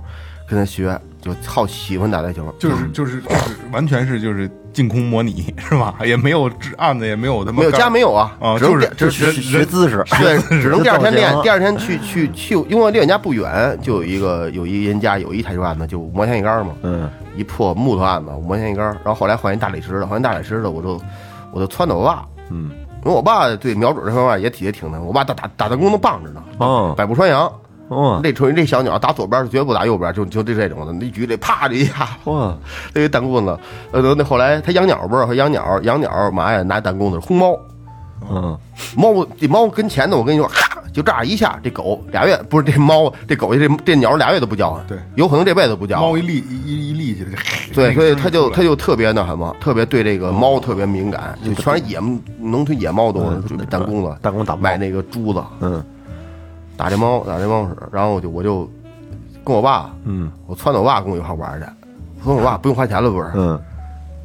[0.48, 5.94] 跟他学，就好喜欢打台球，就是就是就是完全是就是净空模拟 是吧？
[6.04, 21.00] 也没有指案子，也没有他妈没有家没有啊，啊，就是就是学学姿势，对，只能第二天练第二天去去去，因为离我家不远，就有一个有一人家有一台球案子，就五毛钱一杆嘛，嗯，一破木头案子五毛钱一杆，然后后来换一大理石的，换一大理石的，我就
[21.52, 22.70] 我就撺掇我爸，嗯，
[23.04, 26.94] 因为我爸对瞄准这方面也挺也挺能，我爸打打打弹弓都棒着呢，哦。
[26.96, 27.50] 百步穿杨，
[27.90, 32.56] 哇这锤这小鸟打左边绝不打右边，就就这这种的，一举这啪这一下，哇，
[32.94, 33.58] 那个弹弓子，
[33.92, 37.58] 呃，那后来他养鸟不是，养鸟养鸟嘛呀，拿弹弓子轰猫。
[38.30, 38.56] 嗯，
[38.96, 46.08] 猫这猫跟前头，我跟你说，咔就这样一下，这狗俩月不是这猫，这狗这这鸟俩月都不叫唤，对有可能这辈子不叫唤。
[46.08, 47.38] 猫一立一立起来，
[47.74, 51.98] 对，所以他就它它就特别那什么，特别对这个猫特别敏感，就全是野
[52.38, 55.82] 农村野猫都是弹弓子，弹弓打猫买那个珠子，嗯
[56.80, 58.66] 打这猫打这猫屎，然后我就我就
[59.44, 61.66] 跟我爸，嗯我撺掇我爸跟我一块玩去，
[62.20, 63.60] 我说我爸不用花钱了不是，嗯，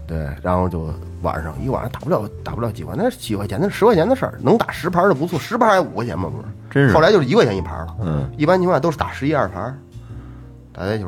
[0.08, 0.90] 对，然后就
[1.22, 6.46] 晚上一晚上打不了打不了几块，那是几块钱，那是十块钱的事儿，能打十盘的不错，十盘还五块钱嘛，不是？
[6.72, 9.78] 真是后来就是一块钱一盘了，嗯，一般情况下都是打十一二盘，
[10.72, 11.06] 打台球。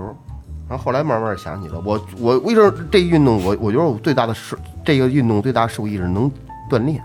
[0.68, 6.30] 然后后来慢慢想起了，我我为什么这运动我我觉得我最大的受这个运动最大的受益是能
[6.70, 7.02] 锻炼，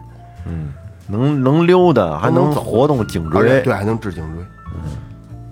[1.13, 4.45] 能能溜达，还能活动颈椎，对还能治颈椎，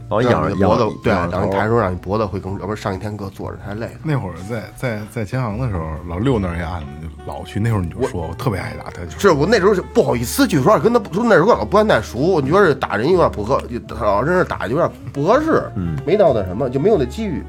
[0.09, 4.01] 老让仰着脖子对，仰头让你抬手让你脖子会更，要不然上一天课坐着太累了。
[4.03, 13.63] 那会儿在在在前行的时候，老六那儿一案子就老去，那会儿你就说我特别爱打台球，是我那时候是不好意思去说，跟他说那时候老不太太熟，你觉得打人有点不合，
[14.01, 17.45] 老真是打有点不合适，嗯，没到那什么，就没有那机遇。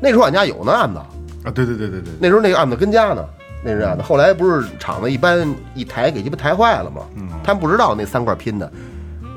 [0.00, 0.98] 那时候俺家有那案子，
[1.44, 3.24] 啊，对对对对对，那时候那个案子跟家呢，
[3.62, 4.02] 那是案子。
[4.02, 7.02] 后来不是厂子一般一抬给鸡巴抬坏了吗？
[7.42, 8.70] 他们不知道那三块拼的。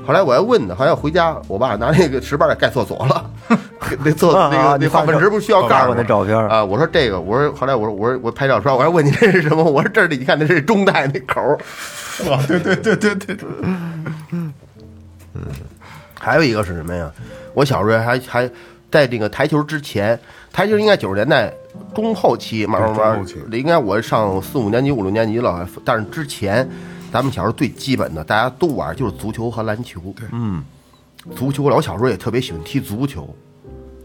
[0.05, 3.29] 后来我还问呢，好像回家我爸拿那个石板给盖厕所了，
[4.03, 5.93] 那厕啊那个那化粪池不是需要盖儿吗？
[5.95, 9.63] 那照片啊，我说这个，我说后来我说我说我拍照说，我还问你这是什么？
[9.63, 11.55] 我说这里你看那是中带那口儿。
[12.31, 13.37] 啊，对对对对对，
[16.19, 17.09] 还有一个是什么呀？
[17.53, 18.49] 我小时候还还
[18.91, 20.19] 在这个台球之前，
[20.51, 21.51] 台球应该九十年代
[21.95, 25.67] 中后期，慢慢慢慢中后期，应该我上四五年级、五六年级了。
[25.85, 26.69] 但是之前，
[27.11, 30.01] 咱们小时候最基本的，大家都玩就是足球和篮球。
[30.15, 30.61] 对，嗯，
[31.35, 33.33] 足球，我小时候也特别喜欢踢足球，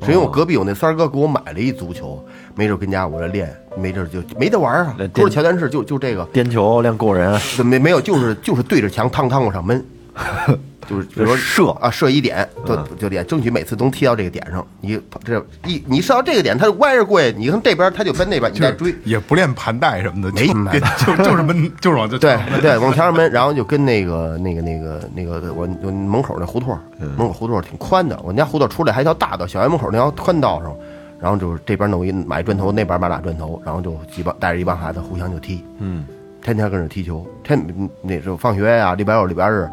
[0.02, 5.10] 是因为我隔壁有那三儿哥给我买了一足球，没准跟家我这练，没准就没得玩啊练。
[5.10, 9.84] 不是乔丹式，就就这个，颠球练过人，没没有，就是就是对着墙趟趟往上闷，
[10.88, 14.64] 就是比如说射啊，射一点就就点，争取每次都踢到这个点上。
[14.80, 18.94] 你这一你射到这个点，他就歪着过去，你看这边他就奔那边，你再追。
[19.04, 30.74] 也不练盘带什么的，没就盘带就就是闷，就是往这对对，往墙上 闷，然后就跟那个那个那个那个我我门口那胡同儿，门口胡同挺宽的，我们家胡同出来还一条大道，小学门口那条宽道上，
[31.20, 36.04] 然后就是这边弄一买砖头，那边买俩砖头，然后就几帮带着一帮孩子互相就踢，嗯，
[36.42, 37.60] 天天跟着踢球，天
[38.02, 39.68] 那时候放学呀，礼拜六礼拜日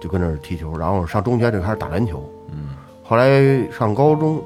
[0.00, 2.70] 就跟那儿踢球，然后上中学就开始打篮球，嗯，
[3.02, 3.28] 后来
[3.70, 4.42] 上高中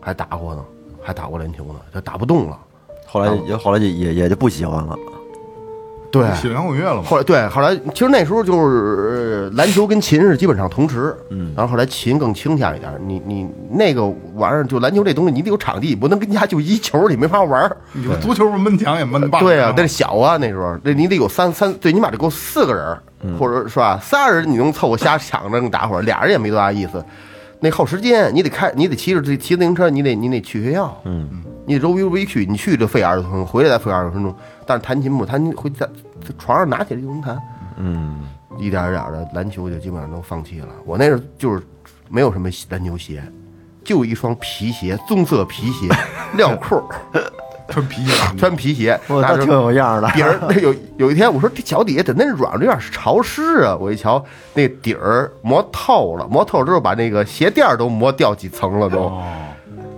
[0.00, 0.64] 还打过呢，
[1.02, 2.58] 还打过篮球呢，就打不动了，
[3.06, 4.96] 后来也后来就也也就不喜欢了，
[6.10, 7.02] 对，喜欢摇滚乐了嘛？
[7.02, 12.92] 后来对，后来其实那时候就是呃篮球跟琴是基本上同时，嗯，然后后来琴更倾向一点。
[13.04, 14.04] 你你那个
[14.34, 17.76] 玩意儿就篮球这东西，你得有场地，不能跟家就一球，你没法玩儿。
[17.92, 23.02] 你说足球闷墙也闷爆，对啊，那是小啊，那时候那你得有三三，最起码得够四个人儿，
[23.38, 27.04] 或者是吧，仨人你能凑合瞎抢着打会儿，俩人也没多大意思。
[27.60, 31.30] 那耗时间，你得开，你得骑着这骑自行车，你得你得去学校，嗯，
[31.66, 34.34] 你得周围围去，你去就费二十分钟，回来再费二十分钟。
[34.66, 35.86] 但是弹琴不，弹琴回家
[36.22, 37.40] 在床上拿起来就能弹，
[37.78, 38.20] 嗯，
[38.58, 40.68] 一点儿一点儿的篮球就基本上都放弃了。
[40.84, 41.62] 我那时候就是
[42.10, 43.22] 没有什么篮球鞋，
[43.82, 45.88] 就一双皮鞋，棕色皮鞋，
[46.36, 46.84] 料裤儿，
[47.68, 53.76] 穿皮鞋， 穿皮鞋，我倒挺有样的，底儿那有有一天我说这脚底下怎么那软了，有点潮湿啊！
[53.80, 54.22] 我一瞧
[54.52, 59.12] 那底儿磨透了，磨透了之后把那个鞋垫儿都磨掉几层了都。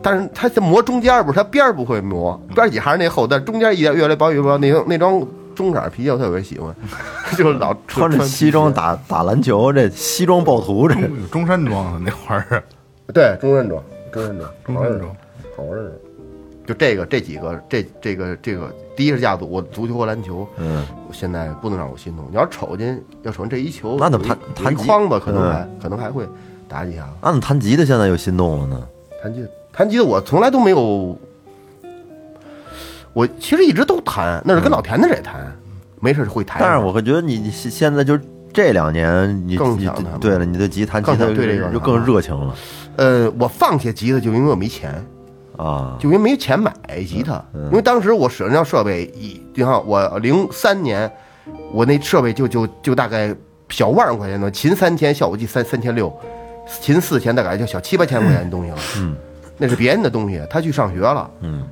[0.02, 4.56] 但是它这磨中间儿不是，它边儿不会磨，边儿几还是那厚，但中间一点越来越薄越薄。
[4.58, 5.26] 那双那双
[5.56, 6.72] 中色皮鞋我特别喜欢，
[7.36, 12.62] 就是老穿着西装打打篮球，这西装暴徒这中中山装的那会儿，
[13.12, 15.16] 对中山装，中山装，中山装，
[15.56, 15.92] 好玩儿。
[16.66, 22.26] 就这个这几个这这个这个，第一是架子，我足球和篮球，嗯，我现在不能让我心动。
[22.28, 26.26] 你要瞅见要瞅见这一球，那怎么弹弹吉有一筐子可能嗯还可能还会
[26.68, 27.08] 打几下。
[27.22, 28.82] 那怎么弹吉他现在又心动了呢？
[29.22, 29.48] 弹吉他，
[29.78, 31.16] 弹吉他我从来都没有，
[33.12, 35.56] 我其实一直都弹，那是跟老田的也弹，
[36.00, 36.58] 没事会弹。
[36.60, 38.18] 但是我会觉得你你现现在就
[38.52, 42.54] 这两年你你更想他们对了，你的吉他弹吉他更想对这个就更热情了
[42.96, 45.04] 呃，我放下吉他就因为我没钱，
[45.56, 45.96] 啊。
[45.98, 46.72] 就因为没钱买
[47.06, 51.10] 吉他，因为当时我使用那设备，一你看我零三年，
[51.72, 53.34] 我那设备就就就大概
[53.68, 56.12] 小万块钱的，琴三千，效果器三三千六，
[56.80, 58.76] 琴四千，大概就小七八千块钱的东西了。
[58.98, 59.16] 嗯，
[59.58, 61.30] 那是别人的东西，他去上学了。
[61.40, 61.62] 嗯，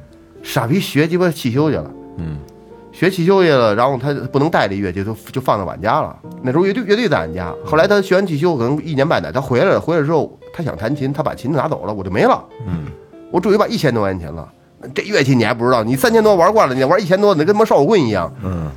[0.43, 1.91] 傻逼学鸡巴汽修去了。
[2.19, 2.39] 嗯，
[2.93, 6.17] 学汽修去了，然后他不能带这乐器，就就放在俺家了。
[6.43, 12.45] 那时候乐队乐队在俺家，后来他学完汽修，可能一年半载，他回来了，回来之后他想弹琴，他把琴拿走了，我就没了。
[12.67, 12.87] 嗯，
[13.35, 14.49] 我住一把一千多块钱琴了，
[14.95, 18.33] 这乐器你还不知道，你三千多玩惯了，你玩一千多，你跟他妈烧火棍一样。
[18.45, 18.71] 嗯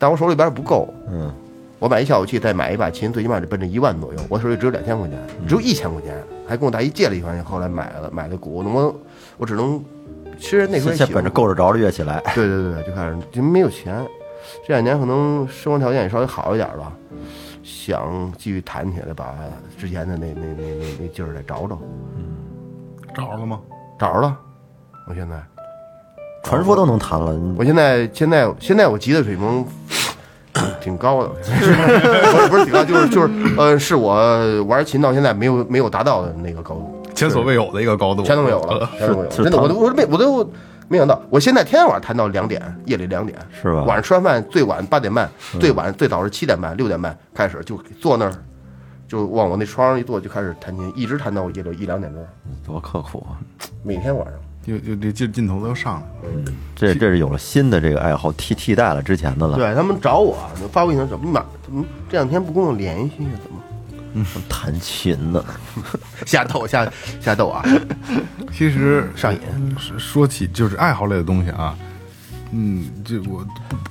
[0.00, 1.32] 但我手里边不够，嗯，
[1.78, 4.18] 我买一效果器，再买一把琴，最起码得奔着一万左右。
[4.28, 8.92] 我手里只有两千块钱，只有一千块钱，还跟我大姨借了一块钱，后来买了买的鼓，那么
[9.36, 9.80] 我只能，
[10.40, 14.04] 其实那时候先本着够着着的乐器来，对对对，就开始就没有钱。
[14.66, 16.92] 这两年可能生活条件也稍微好一点了，
[17.62, 19.36] 想继续弹起来，把
[19.78, 21.78] 之前的那那那那那劲儿再找找，
[23.14, 23.60] 找着了吗？
[23.98, 24.36] 找着了。
[25.08, 25.36] 我现在，
[26.44, 29.66] 传说都能弹了，我现在现在现在我吉他水平
[30.80, 31.28] 挺高的，
[32.32, 39.30] 不是不是挺高，就是就是呃，是我玩琴到现在没有没有达到的那个高度，前所未有的一个高度，全都没有了，全都没有了。
[39.34, 40.48] 是真的，我都我都没我都
[40.88, 48.32] 没想到，我现在天天晚上弹到两点，夜里两点，是吧晚上吃完饭最晚八点半，最晚最早是七点半、六点半开始就坐那儿，
[49.12, 52.26] 就往我那床上一坐就开始弹琴，一直弹到夜里一两点钟，
[52.64, 53.36] 多刻苦啊！
[53.82, 54.34] 每天晚上。
[54.62, 56.52] 就就这劲劲头都上来了。
[56.74, 60.38] 这这是有了新的这个爱好替替代了之前的了，对他们找我，
[60.72, 63.36] 发微信怎么马怎么这两天不跟我联系啊？
[63.42, 63.58] 怎么
[64.14, 65.44] 嗯弹琴呢，
[66.24, 67.62] 瞎逗瞎瞎逗啊？
[68.50, 69.40] 其实上瘾
[69.78, 71.76] 说说起就是爱好类的东西啊，
[72.52, 73.46] 嗯，这我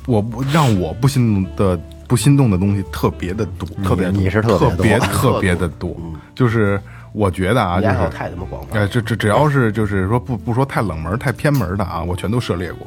[0.07, 1.79] 我不让我不心动的
[2.11, 4.75] 不心动的东西特别的多，特别你是特别多。
[4.75, 5.95] 特别 特别的多，
[6.35, 6.77] 就是
[7.13, 12.85] 我觉得啊，就是太他妈广泛哎，这这只要是就是说不不说太冷门、太偏门的啊，我全都涉猎过，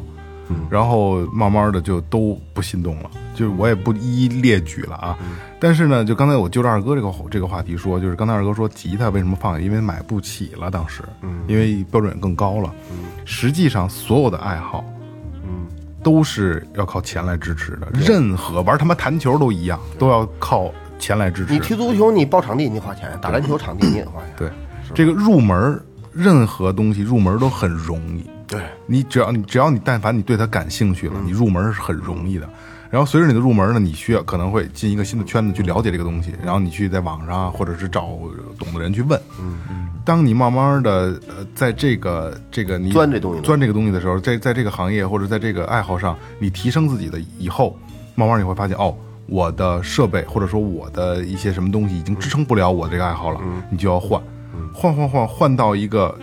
[0.69, 5.17] 然后慢慢的就都不心动了，就是我也不一一列举了啊。
[5.59, 11.03] 但是呢，就刚才我就着二哥这个这个话题说，就是刚才二哥说吉他为什么放下，因为买不起了，当时，
[11.49, 12.71] 因为标准也更高了。
[13.25, 14.85] 实际上，所有的爱好，
[16.05, 17.89] 都是要靠钱来支持的。
[17.93, 21.53] 任何玩他妈弹球都一样，都要靠钱来支持。
[21.53, 24.31] 你踢足球你包场地你花钱，打篮球场地你也花钱。
[24.37, 24.51] 对，
[24.95, 28.25] 这个入门，任何东西入门都很容易。
[28.47, 32.47] 对，你只要你只要你但凡你对它感兴趣了，你入门是很容易的。
[32.95, 38.17] 然后随着你的入门呢，你需要可能会进一个新的圈子去了解这个东西，然后你去在网上啊或者是找
[38.57, 39.21] 懂的人去问。
[39.41, 39.89] 嗯嗯。
[40.05, 47.77] 当你慢慢的呃，在这个这个你钻这东西钻这个东西的时候，在在这个行业或者在这个爱好上，你提升自己的以后，
[48.15, 48.95] 慢慢你会发现哦，
[49.27, 54.23] 我的设备或者说我的一些什么东西已经支撑不了我这个爱好了，你就要换，
[54.73, 56.17] 换换换换到一个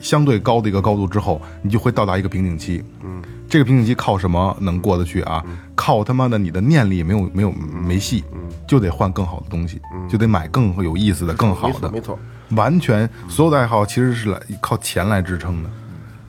[0.00, 2.82] 相对高的一个高度之后，你就会到达一个瓶颈期。
[3.02, 5.44] 嗯，这个瓶颈期靠什么能过得去啊？
[5.84, 8.24] 靠他妈的你的念力没有没有没戏，
[8.66, 11.90] 就得换更好的东西，就得买更有意思的、更好的。
[11.90, 12.18] 没错，
[12.52, 15.68] 完全所有的爱好其实是来靠钱来支撑的，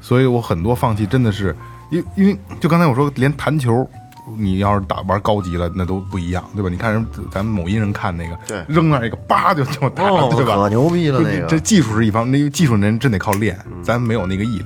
[0.02, 1.56] 所以我很多放弃真的是
[1.90, 3.90] 因因为就刚才我说，连弹球。
[4.38, 6.68] 你要是打玩高级了，那都不一样，对吧？
[6.68, 10.56] 你看人咱们某音人看那个，对扔那一个，叭就就打，哦，对吧？
[10.56, 14.66] 可牛逼了不那个，这技术是一方，那技术人真得靠练，咱没有那个毅力。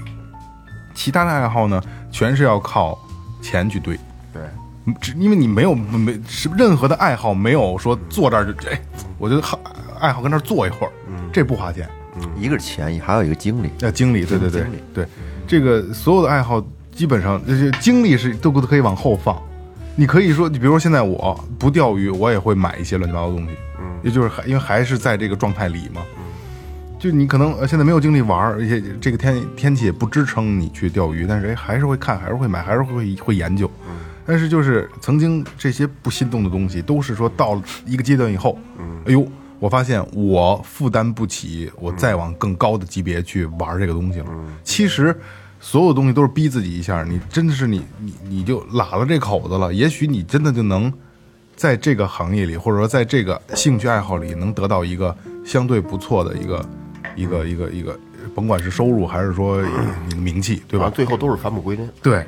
[0.93, 2.97] 其他的爱好呢，全是要靠
[3.41, 3.99] 钱去堆。
[4.31, 4.43] 对，
[4.99, 8.81] 只因为你没有没是任何的爱好，没有说坐这儿就哎，
[9.17, 9.59] 我就好
[9.99, 10.91] 爱好跟这儿坐一会儿，
[11.31, 11.89] 这不花钱，
[12.37, 15.07] 一个是钱，还有一个精力，要精力，对对对精力对，
[15.47, 19.37] 这个所有的爱好基本上这些精力是都都可以往后放。
[19.95, 26.01] 你可以说，你比如说现在我不钓鱼，我也会买一些乱七八糟的东西，嗯，也就是还因为还是在这个状态里嘛，
[26.97, 33.69] 就你可能呃现在没有精力玩儿，而且这个天天气也不支撑你去钓鱼，但是哎还是会看，还是会买，还是会会研究。
[34.29, 38.55] 但是就是曾经这些不心动的东西，都是说到了一个阶段以后，
[39.07, 39.27] 哎呦，
[39.59, 44.27] 我发现我负担不起，我再往更高的级别去玩这个东西了。
[44.63, 45.19] 其实
[45.59, 50.93] 所有东西都是逼自己一下，你真的是你你你就喇了这口子了，也许你真的就能
[51.55, 56.69] 在这个行业里，或者说在这个兴趣爱好里，能得到一个相对不错的一个
[57.15, 57.99] 一个一个一个，
[58.35, 59.61] 甭管是收入还是说
[60.05, 60.89] 你的名气，对吧？
[60.89, 61.89] 最后都是返璞归真。
[62.01, 62.25] 对，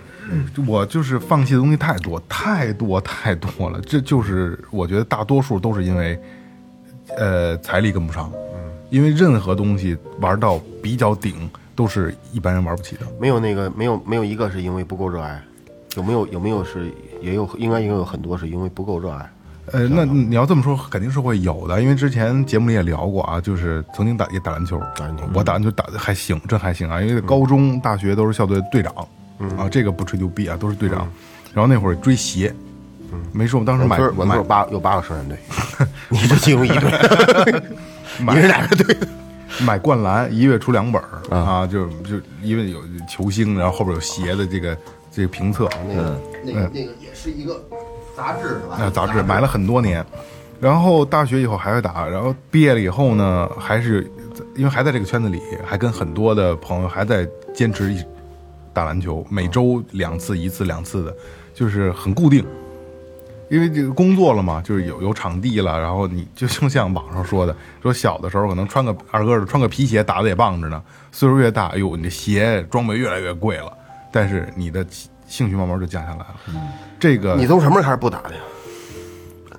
[0.67, 6.19] 我就是放弃的东西太多太多太多了，这就是我觉得大多数都是因为，
[7.17, 8.31] 呃，财力跟不上。
[8.89, 13.07] 因为任何东西玩到比较顶，都是一般人玩不起的。
[13.21, 15.41] 没有那个没有没有一个是因为不够热爱，
[15.95, 19.31] 有没有有没有是也有应该也有很多是因为不够热爱，
[19.73, 28.93] 呃，那你要这么说，肯定是会有的，因为之前节目里也聊过啊，就是曾经打也打篮球，打篮球我打篮球打的还行，真还行啊，因为高中、大学都是校队队长，
[29.57, 31.07] 啊，这个不吹牛逼啊，都是队长。
[31.53, 32.53] 然后那会儿追鞋，
[33.33, 35.37] 没说，我当时买我村我买村有八有八个生产队，
[36.09, 37.61] 你就进入一队，
[38.19, 38.95] 你是哪个队？
[39.59, 44.77] 买灌篮，一月出两本儿啊，就就因为有球星，然后后边有鞋的这个
[45.11, 47.61] 这个评测，那个那个那个也是一个
[48.15, 48.77] 杂志是吧？
[48.79, 50.05] 那杂志买了很多年，
[50.59, 54.09] 然后大学以后还会打，然后毕业了以后呢，还是
[54.55, 58.03] 因为还在这个圈子里，还跟很多的朋友还在坚持一
[58.73, 61.15] 打篮球，每周两次、一次、两次的，
[61.53, 62.45] 就是很固定。
[63.49, 73.69] 因为这个工作了嘛，就是有有场地了，然后你就就像网上说的， 说小的时候可能穿个二哥的穿个皮鞋打的也棒着呢，岁数越大，哎呦，你的鞋装备越来越贵了，
[74.09, 74.85] 但是你的
[75.31, 76.35] 兴趣慢慢就降下来了。
[76.99, 78.41] 这个你从什么时候开始不打的呀？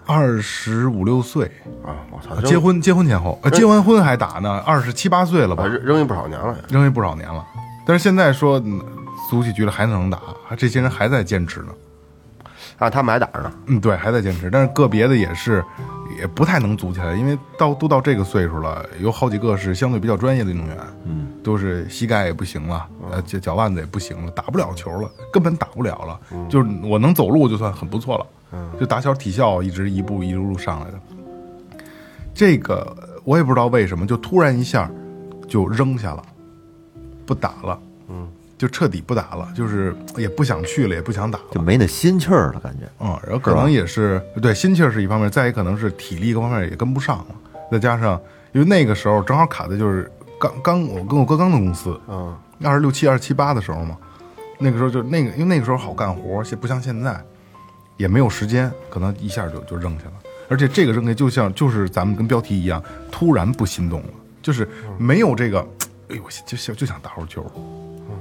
[0.05, 1.51] 二十五六岁，
[1.83, 6.55] 啊，我操，结婚结婚前后，呃，结完婚还打呢，二十七八岁了吧啊，，扔扔也不少年了。
[6.69, 7.43] 扔也不少年了。
[7.87, 8.81] 但是现在说嗯
[9.31, 10.21] 组起局来还能打，
[10.59, 11.69] 这些人还在坚持呢。
[12.83, 15.65] 啊，他们还打着呢，嗯，对，还在坚持，但是个别的也是
[16.19, 30.99] 也不太能组起来，因为到都到这个岁数了，有好几个是相对比较专业的运动员，嗯，都是膝盖也不行了，呃，脚脚腕子也不行了，打不了球了，根本打不了了，就是我能走路就算很不错了，嗯，就打小体校一直一步一路上来的。
[32.35, 34.91] 这个我也不知道为什么，就突然一下
[35.47, 36.23] 就扔下了，
[37.25, 37.92] 不打了，嗯，
[38.63, 42.89] 就彻底不打了，就是也不想去了，也不想打了，就没那心气儿了，感觉。
[43.01, 47.35] 嗯，然后可能也是对心气儿是一方面，再一可能是体力各方面也跟不上了，
[47.73, 48.21] 再加上
[48.53, 53.99] 因为那个时候正好卡的就是刚刚我跟我哥刚的公司，嗯，二十六七、二十七八的时候嘛，
[54.61, 57.21] 那个时候就那个因为那个时候好干活，现不像现在，
[57.97, 60.13] 也没有时间，可能一下就就扔下了，
[60.49, 64.09] 而且这个扔下就像就是咱们跟标题一样，突然不心动了，
[64.41, 65.59] 就是没有这个，
[66.11, 67.45] 哎呦，就想就想打会儿球，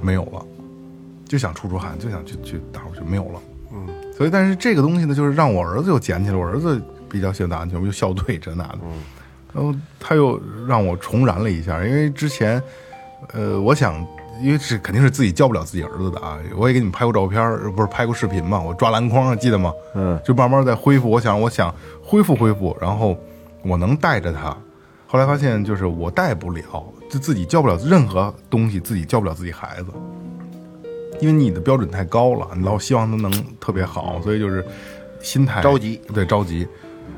[0.00, 0.44] 没有了。
[1.26, 3.40] 就想出出汗，就想去去打会儿球，没有了。
[3.72, 6.78] 嗯，所以但是这个东西呢，就是让我儿子又捡起来，我儿子
[7.08, 8.78] 比较喜欢打篮球，又校队这那的，
[9.54, 12.62] 然后他又让我重燃了一下，因为之前，
[13.32, 13.94] 呃，我想，
[14.42, 19.72] 因为是肯定是自己教不了自己儿子的啊，我也给你们拍过照片，不是拍过视频嘛，我抓篮筐记得吗？
[19.94, 23.16] 嗯，就慢慢在恢复，我想我想恢复恢复，然后
[23.62, 24.54] 我能带着他。
[25.06, 29.88] 后来发现，就是我带不了，就自己教不了任何东西，自己教不了自己孩子。
[31.20, 34.64] 因为你的标准太高了，你老希望他能特别好，所以就是
[35.20, 36.66] 心态着急，对着急。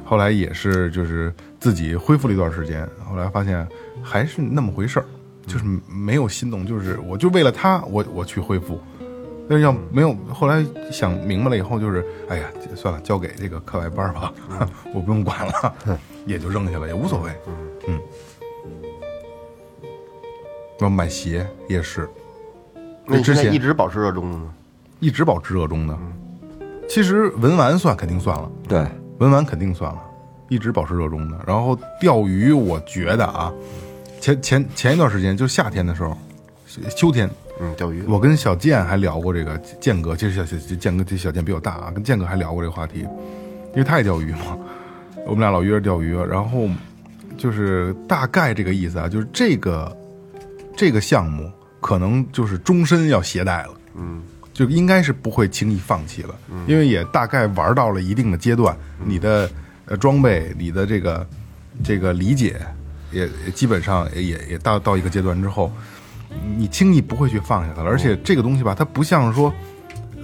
[0.05, 3.65] 后来也是就是自己恢复了一段时间，后来发现
[4.03, 5.07] 还是那么回事儿，
[5.47, 8.81] 就是没有心动，就是我就为了他，我我去恢复。
[9.49, 14.33] 但是要没有，后来想明白了以后，就是哎呀，算了，交给这个课外班吧，
[14.93, 15.75] 我不用管了，
[16.27, 17.31] 也就扔下了，也无所谓。
[17.87, 18.01] 嗯，
[20.81, 22.09] 我买鞋也是，
[23.07, 24.53] 那之前一直保持热衷的吗？
[25.01, 25.97] 一直保持热衷的。
[26.89, 28.87] 其实文玩算肯定算了，对，
[29.19, 30.01] 文玩肯定算了，
[30.49, 31.39] 一直保持热衷的。
[31.47, 33.53] 然后钓鱼，我觉得啊，
[34.21, 36.17] 前前前一段时间就夏天的时候，
[36.95, 37.29] 秋天，
[37.61, 38.03] 嗯，钓鱼。
[38.07, 43.01] 我跟小健还聊过这个健哥，其实小小健哥这小健比我大啊，跟健哥还聊过这个话题，
[43.73, 44.59] 因为他也钓鱼嘛，
[45.25, 46.69] 我们俩老约着钓鱼，然后
[47.39, 49.97] 就是大概这个意思啊，就是这个
[50.77, 56.35] 这个项目可能就是终身要携带了，嗯，就应该是不会轻易放弃了，
[56.67, 59.51] 因为也大概玩到了一定的阶段，你的
[59.87, 61.27] 呃装备，你的这个
[61.83, 62.61] 这个理解
[63.13, 65.73] 也也基本上也也也到到一个阶段之后。
[66.57, 67.89] 你轻易不会去放下它了。
[67.89, 69.55] 而且这个东西吧，它不像说，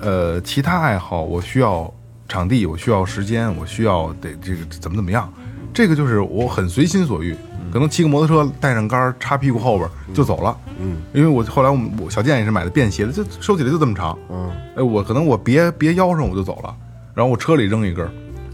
[0.01, 1.93] 呃，其他爱好，我需要
[2.29, 5.33] 场地，我需要时间，我需要得这个怎么怎么样。
[5.73, 7.37] 这个就是我很随心所欲，
[7.73, 10.57] 可能骑个摩托车带上杆儿插屁股后边儿就走了。
[10.81, 14.19] 嗯，因为我后来我们我小健也是买的便携的，就收起来就这么长。
[14.31, 16.75] 嗯，哎，我可能我别别腰上我就走了，
[17.15, 18.11] 然后我车里扔一根儿，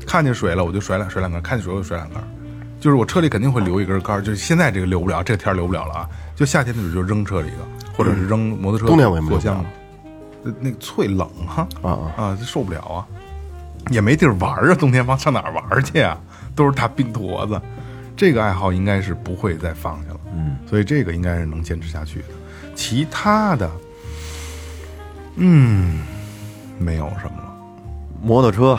[0.07, 2.25] 看见水了我就甩两甩两根儿，看见水我就甩两根儿。
[2.79, 6.09] 就是我车里肯定会留一根杆儿，就是现在这个留不了，这个天儿留不了了啊。
[6.35, 9.69] 就夏天的时候就扔车里了，或者是扔摩托车冬天为什么座厢留不
[10.43, 13.07] 那那个脆冷哈啊啊受不了啊，
[13.91, 16.19] 也没地儿玩儿啊，冬天往上哪儿玩儿去啊？
[16.55, 17.61] 都是大冰坨子，
[18.17, 22.27] 这个爱好应该是不会再放下了，嗯，所以这个应该是能坚持下去的。
[22.75, 23.71] 其他的，
[25.37, 26.01] 嗯，
[26.79, 27.55] 没有什么了。
[28.23, 28.79] 摩托车，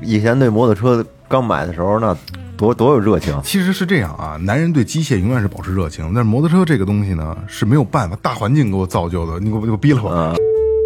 [0.00, 2.16] 以前对摩托车刚买的时候，那
[2.56, 3.38] 多多有热情。
[3.42, 9.40] 其实是这样啊，男人对机械永远是保持热情，但是摩托车这个东西呢是没有办法，大环境给我造就的。
[9.40, 10.34] 你给我你给我逼了我，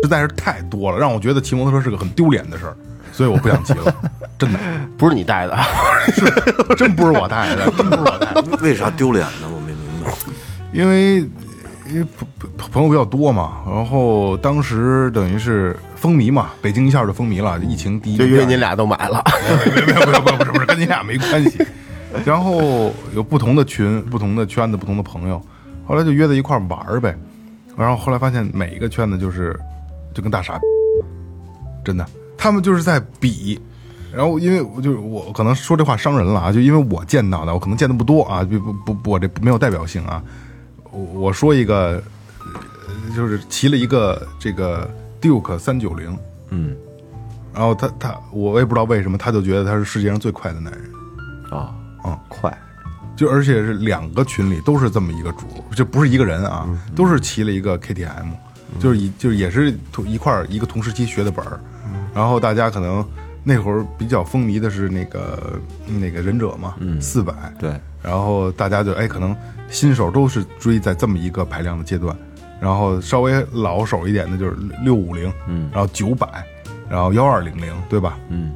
[0.03, 2.77] 实在是太多了，让我觉得骑摩托车是个很丢脸的事儿，
[3.13, 3.95] 所以我不想骑了，
[4.39, 4.59] 真的，
[4.97, 5.57] 不是你带的，
[6.77, 9.49] 真不是我带的， 真不是我带的，为啥丢脸呢？
[9.53, 10.11] 我没明白。
[10.73, 11.17] 因为
[11.89, 19.23] 因为朋朋朋友比较多嘛，然后当时等于是风靡嘛，北京一下就风靡了，疫情第一就因为你俩都买了。
[19.77, 21.65] 没有没有没有不是不是不是 跟你俩没关系。
[22.25, 25.41] 然后有不同的群、不同的圈子、不同的朋友，
[25.87, 27.15] 后来就约在一块儿玩儿呗。
[27.77, 29.59] 然后后来发现每一个圈子就是
[30.15, 30.61] 就跟大傻，
[31.83, 32.07] 真的，
[32.43, 33.61] 他们就是在比。
[34.13, 40.23] 然后因为我就是我可能说这话伤人了啊，就因为我见到的，我可能见的不多啊，不不不不，我这没有代表性啊。
[40.91, 42.03] 我我说一个，
[42.41, 44.91] 呃就是骑了一个这个
[45.21, 46.19] Duke 三九零，
[46.51, 46.77] 嗯。
[47.55, 50.83] 然后他他我也不知道为什么，他就觉得他是世界上最快的男人，
[51.51, 51.73] 啊
[52.05, 52.19] 嗯。
[52.29, 52.53] 快，
[53.17, 58.33] 就而且是两个群里都是这么一个主，就不是一个人啊，都是骑了一个 KTM，
[58.79, 61.61] 就是一就是也是同一块一个同时期学的本儿，
[62.15, 63.05] 然后大家可能
[63.45, 69.35] 那会儿比较风靡的是那个那个忍者嘛，四百，对，然后大家就哎，可能
[69.69, 72.17] 新手都是追在这么一个排量的阶段，
[72.61, 76.45] 然后稍微老手一点的就是六五零，嗯，然后九百，
[76.89, 78.19] 然后幺二零零，对吧？
[78.29, 78.53] 嗯，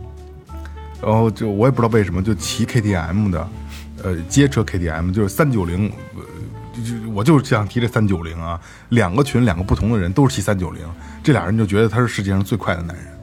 [1.02, 3.48] 然后就我也不知道为什么就骑 KTM 的，
[4.04, 6.22] 呃，街车 KTM 就是三九零，呃
[6.74, 8.60] 就就我就是想提这三九零啊，
[8.90, 10.82] 两个群两个不同的人都是骑三九零，
[11.24, 13.15] 这俩人就觉得他是世界上最快的男人，嗯，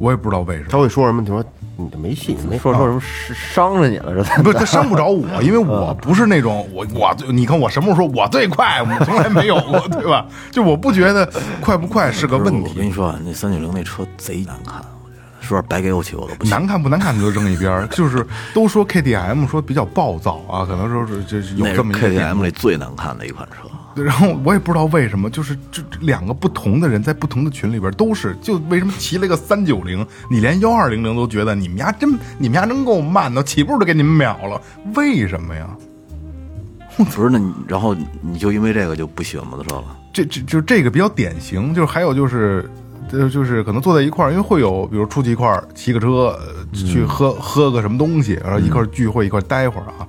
[0.00, 0.78] 我也不知道为什么他。
[0.78, 1.20] 会说什么？
[1.20, 1.44] 你说
[1.76, 10.24] 你这没戏，没说说什么伤伤着你了，这才不是他伤不着我，因为我不是那种我我你看我什么时候说我最快，我从来没有过， 对吧？
[10.50, 11.30] 就我不觉得
[11.60, 16.50] 快不快是个问题我跟，你说啊，那三九零那车贼难看，我觉得说白给我骑我都不骑。
[16.50, 17.86] 难看不难看你就扔一边儿。
[17.88, 23.69] 就是都说 KTM 说比较暴躁啊，可能说是就是有这么一个 KTM 里最难看的一款车。
[23.94, 34.60] 对然后我也不知道为什么，就是这这两个不同的人在不同的群里边都是，就为什么骑了个三九零，你连幺二零零都觉得你们家真你们家真够慢的，起步都给你们秒了，
[34.94, 35.68] 为什么呀？
[36.96, 39.96] 不是，那你然后你就因为这个就不喜欢摩托车了？
[40.12, 42.68] 这这就这个比较典型，就是还有就是，
[43.10, 46.38] 就，就是可能坐在一块儿，因为会有，比如出去一块儿骑个车，呃
[46.72, 50.06] 去喝、喝个什么东西，然后一块儿聚会，一块儿待会儿啊。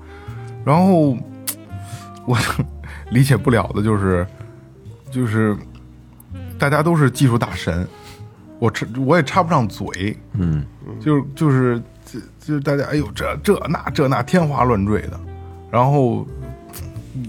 [0.66, 1.16] 然后
[2.26, 2.38] 我
[3.12, 4.26] 理解不了的就是，
[5.12, 5.56] 就是
[6.58, 7.88] 大家都是技术大神，
[8.58, 10.66] 我插我也插不上嘴，嗯，
[11.00, 15.20] 就是就是就就是大家哎呦这这那这那天花乱坠的，
[15.70, 16.26] 然后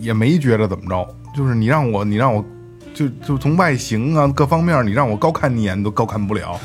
[0.01, 2.45] 也没觉着怎么着，就是你让我你让我
[2.95, 6.59] 就就从外形啊各方面，你让我高看你一眼都高看不了，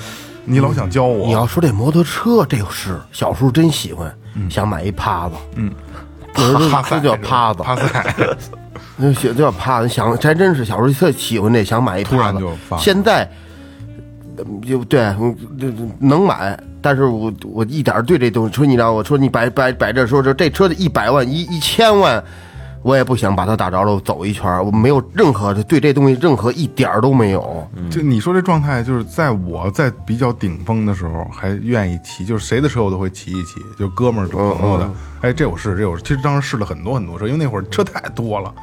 [0.45, 4.13] 你老想教我，你要说这摩托车，这个是小时候真喜欢，
[4.49, 5.73] 想买一趴子，嗯，
[6.69, 7.63] 帕赛这叫趴子，
[8.97, 12.77] 那小叫趴子，想还真是小时候特喜欢这，想买一趴突然就发。
[12.77, 13.29] 现在
[14.37, 15.01] 呃就对，
[15.99, 22.23] 能买，但是我我一点儿对这东西，说你知道我说你摆摆摆这说这这车的一百万一一千万，
[22.87, 27.69] 我也不想把它打着了走一圈儿，我没有任何的对这东西任何一点儿都没有。
[27.91, 34.89] 就你说这状态，就是在我在比较顶峰的时候，还愿意骑，就是谁的车我都会骑一骑，就哥们儿、就朋友的。
[35.19, 36.01] 哎，这我试，这我试。
[36.01, 38.53] 其实当时试了很多很多车，因为那会儿车太多了。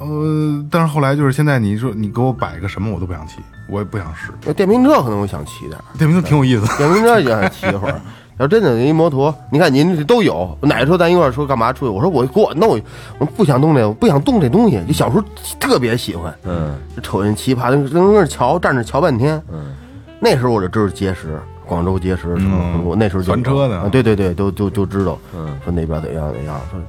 [0.00, 3.36] 呃，但是后来就是现在，你说你给我摆个什么，我都不想骑，
[3.68, 4.32] 我也不想试。
[4.44, 8.00] 那电瓶车可能我想骑点儿，电瓶车挺有意思，电瓶车也想骑一会儿。
[8.38, 11.90] 要真的一摩托，你看您这都有，哪个车咱一块儿说干嘛出去？
[11.90, 12.80] 我说我给我弄，
[13.18, 14.82] 我不想动这，我不想动这东西。
[14.86, 15.24] 就小时候
[15.60, 19.40] 特别喜欢，嗯，就瞅人骑爬，那那那桥站着瞧半天。
[19.52, 19.74] 嗯，
[20.18, 25.18] 那时候我就知道结石，广州结实，嗯我那时候就传车的啊对对对，都都都知道。
[25.34, 26.80] 嗯，说那边怎样怎样，说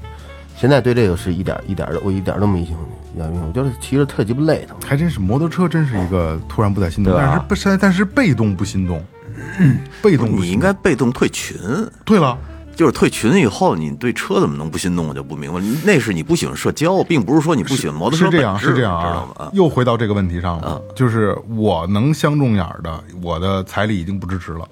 [0.58, 2.80] 现在对这个是一点一点的，我一点都没兴趣。
[3.18, 4.76] 我觉得骑着特鸡巴累腾。
[4.86, 9.02] 还真是摩托车，真是一个突然不再心动，但是不是但是被动不心动，
[10.02, 11.58] 被动你应该被动退群，
[12.06, 12.38] 退了。
[12.76, 15.08] 就是退群以后，你对车怎么能不心动？
[15.08, 15.62] 我就不明白。
[15.86, 19.52] 那是你不喜欢社交，并不是说你不喜欢摩托车是这样，是这样知道啊吗？。
[19.54, 24.68] 又回到这个问题上了，就是我能相中眼儿的，我的彩礼已经不支持了。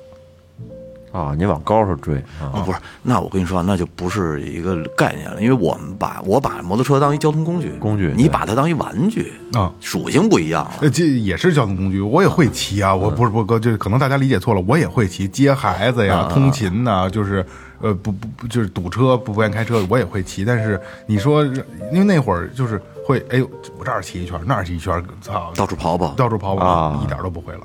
[1.13, 10.73] 啊，你往高处追啊，啊，不是，那我跟你说，那就不是一个概念了，因为我们把我把摩托车当一交通工具，工具你把它当一玩具啊属性不一样了。
[10.81, 12.93] 呃，这也是交通工具，我也会骑啊。
[12.95, 17.45] 我不是不哥，就是可能大家理解错了，我也会骑，接孩子呀，通勤呐，就是
[17.79, 20.43] 呃，不不不，就是堵车不不愿意开车，我也会骑。
[20.43, 23.47] 但是你说，因为那会儿就是会，哎呦，
[23.77, 27.59] 我这儿骑一圈，那儿骑一圈，操，到处跑跑，到处跑跑，啊一点都不会了。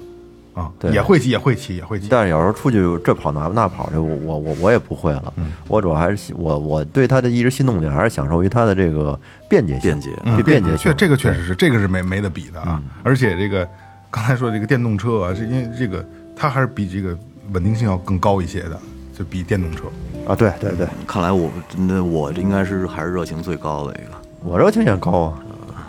[0.59, 2.09] 啊，对也会骑，也会骑，也会骑。
[2.11, 5.33] 但是有时候出去这跑那那跑的，我我我我也不会了。
[5.69, 10.79] 我主要还是我我对它的一直心动点，还是享受于它的这个便捷性，便捷嗯便捷性。
[10.79, 12.83] 确这个确实是，这个是没没得比的啊。
[13.05, 13.69] 而且这个
[14.11, 16.05] 刚才说这个电动车啊，是因为这个
[16.35, 17.17] 它还是比这个
[17.53, 18.77] 稳定性要更高一些的，
[19.17, 19.85] 就比电动车。
[20.27, 24.11] 啊，对对对，看来我那我应该是还是热情最高的一个。
[24.43, 25.39] 我热情也高啊，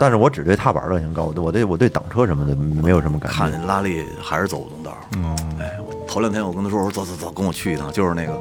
[0.00, 3.36] 但是我只对踏板热情高，我对我对挡车什么的没有什么感觉。
[3.36, 4.96] 看见拉力还是走不动道儿。
[5.18, 5.78] 嗯，哎，
[6.08, 8.32] 头两天我跟他说，我说走走走，跟我去一趟，就是那个，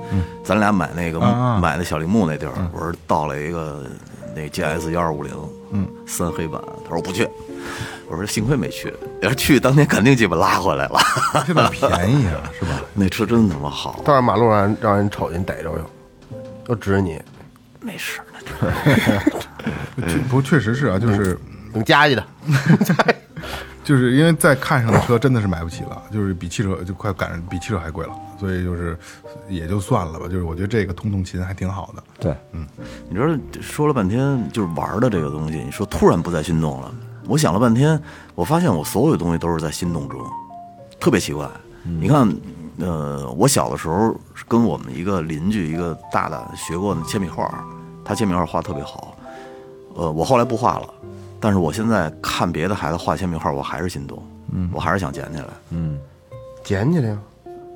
[0.41, 1.19] 咱俩买那个、
[1.59, 3.83] 买那小铃木那地儿，我说到了一个
[4.33, 5.33] 那 GS 幺二五零，
[5.71, 7.27] 嗯，三黑板，他说我不去，
[8.09, 10.97] 我说幸亏没去，要是去当天肯定鸡巴拉回来了，
[11.45, 12.79] 现在便宜啊， 是吧？
[12.93, 15.85] 那车真他妈好，到马路上让人瞅见逮着哟，
[16.63, 17.21] 都指着你，
[17.81, 18.21] 没事，
[20.31, 21.37] 不确实是啊，就是
[21.73, 22.25] 等加去的。
[23.83, 28.95] 就是因为在看上的车真的是买不起了，就是比汽车就快赶上比汽车还贵了，所以就是
[29.47, 30.27] 也就算了吧。
[30.27, 32.03] 就是我觉得这个通通勤还挺好的。
[32.19, 32.67] 对，嗯
[33.09, 36.93] 你说说了半天就是玩的这个东西，你说突然不再心动了，
[37.25, 37.99] 我想了半天，
[38.35, 40.21] 我发现我所有东西都是在心动中，
[40.99, 41.49] 特别奇怪。
[41.81, 42.31] 你看，
[42.77, 44.15] 呃，我小的时候
[44.47, 47.65] 跟我们一个邻居一个大大学过那铅笔画，
[48.05, 49.17] 他铅笔画画特别好，
[49.95, 50.93] 呃，我后来不画了，
[51.39, 54.21] 但是我现在看别的孩子画铅笔画，我还是心动，
[54.51, 55.97] 嗯，我还是想捡起来，嗯
[56.63, 57.17] 捡起来呀！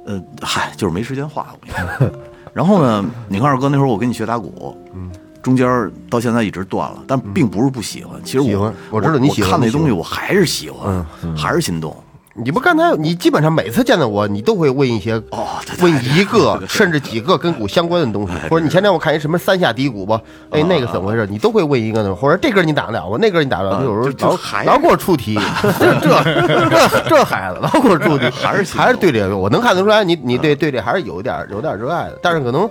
[0.05, 1.55] 呃，嗨，就是没时间画。
[2.53, 5.09] 然后呢，你看二哥那会儿我跟你学打鼓，嗯，
[5.41, 8.21] 中间到现在一直断了，但并不是不喜欢。
[8.23, 11.05] 其实我喜欢我知道你喜欢看那东西我还是喜欢，
[11.35, 11.95] 还是心动。
[12.35, 15.45] 你不刚才你基本上每次见到我，你都会问一些哦
[15.81, 20.19] 问一个甚至几个跟鼓相关的东西，或者你前天我看一什么三下低鼓吧，
[20.49, 21.27] 哎那个怎么回事？
[21.29, 23.19] 你都会问一个呢，或者这根你打得了吗？
[23.21, 25.39] 那根你打得了有时候老老给我出题，
[25.79, 26.23] 这这
[26.69, 32.67] 这这孩子老给我出题，还是还是对这个，我能看得出来你你对对这还是有一点有点热爱的，但是可能。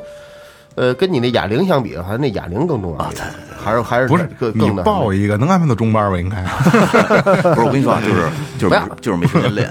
[0.75, 3.27] 呃，跟你那哑铃相比，还是那哑铃更重要一点，
[3.63, 6.19] 还是还是不是你更更那报一个能安排到中班吧？
[6.19, 6.43] 应该。
[7.55, 9.71] 不是我跟你说啊，就是就是没就是没时间练，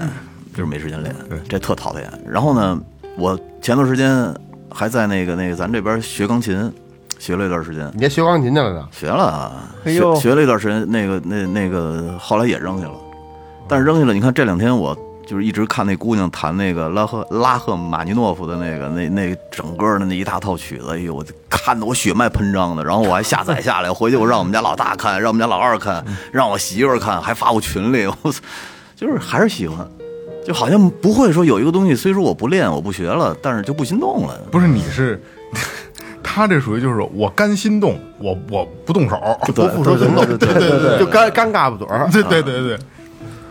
[0.54, 1.14] 就是没时间练，
[1.48, 2.08] 这特讨厌。
[2.26, 2.78] 然后呢，
[3.16, 4.32] 我前段时间
[4.70, 6.72] 还在那个那个咱这边学钢琴，
[7.18, 8.88] 学了一段时间，你还学钢琴去了呢？
[8.92, 9.52] 学了
[10.16, 12.94] 学了一段时间，那个那那个后来也扔下了，
[13.66, 14.96] 但是扔下了，你看这两天我
[15.26, 28.40] 就是一直看那姑娘弹那个拉赫拉赫马尼诺夫的那个那那整个的那一大套曲子，哎呦，我看得我血脉喷张的，然后我还下载下来，回去我让我们家老大看，让我们家老二看，让我媳妇儿看，还发我群里，我操，
[28.96, 29.86] 就是还是喜欢。
[30.44, 34.36] 就好像不会说有一个东西，虽说我不练，我不学了，但是就不心动了。
[34.50, 35.22] 不是你是，
[36.20, 42.08] 他这属于就是我干心动，我我不动手，不付出行动，对对对，就尴尴尬不嘴儿。
[42.10, 42.78] 对对对对，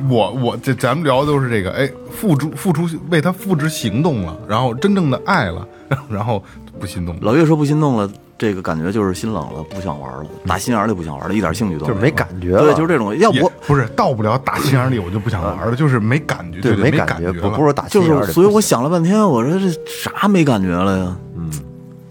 [0.09, 5.67] 我我这咱们聊的都是这个，哎，付出付出为他付之行动了，然后真正的爱了，
[6.09, 6.43] 然后
[6.79, 7.21] 不心动了。
[7.23, 13.17] 老岳说不心动了，这个感觉就是心冷了，不想玩了，打心眼里不想玩了，一点兴趣都就是没感觉了对，就是这种。
[13.17, 21.17] 要不不是到不了打心眼里，我就不想玩了，就是没感觉，对，没感觉，不不是打就是，心眼儿里所以我想了半天，我说这啥没感觉了呀？
[21.35, 21.51] 嗯，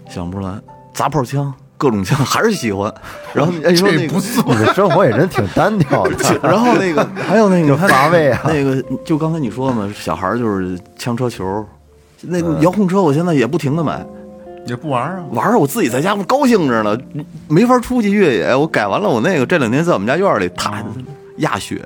[0.09, 0.53] 想不出来。
[0.93, 1.51] 砸炮枪，
[1.81, 2.93] 各种枪还是喜欢。
[3.33, 4.45] 然后哎你说那个这不算。
[4.47, 6.11] 你的生活也真挺单调的。
[6.43, 11.65] 然后那个 还有那个就乏味啊那个就刚才你说嘛，小孩儿就是枪车球，
[12.21, 14.05] 那遥控车我现在也不停的买。
[14.67, 16.95] 也不玩啊，玩儿，我自己在家不高兴着呢，
[17.49, 18.55] 没法出去越野。
[18.55, 20.83] 我改完了，我那个这两天在我们家院里，踏
[21.37, 21.83] 压雪。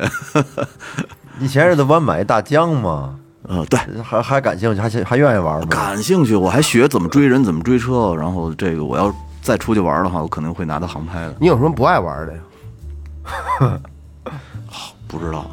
[1.40, 3.16] 你前日子不还买一大疆吗？
[3.48, 5.68] 嗯，对，还还感兴趣，还还愿意玩吗？
[5.70, 8.14] 感兴趣，我还学怎么追人，怎么追车。
[8.14, 9.06] 然后这个我要
[9.46, 11.36] 再出去玩的话，我可能会拿到航拍的。
[11.40, 13.80] 你有什么不爱玩的呀？
[15.08, 15.46] 不知道，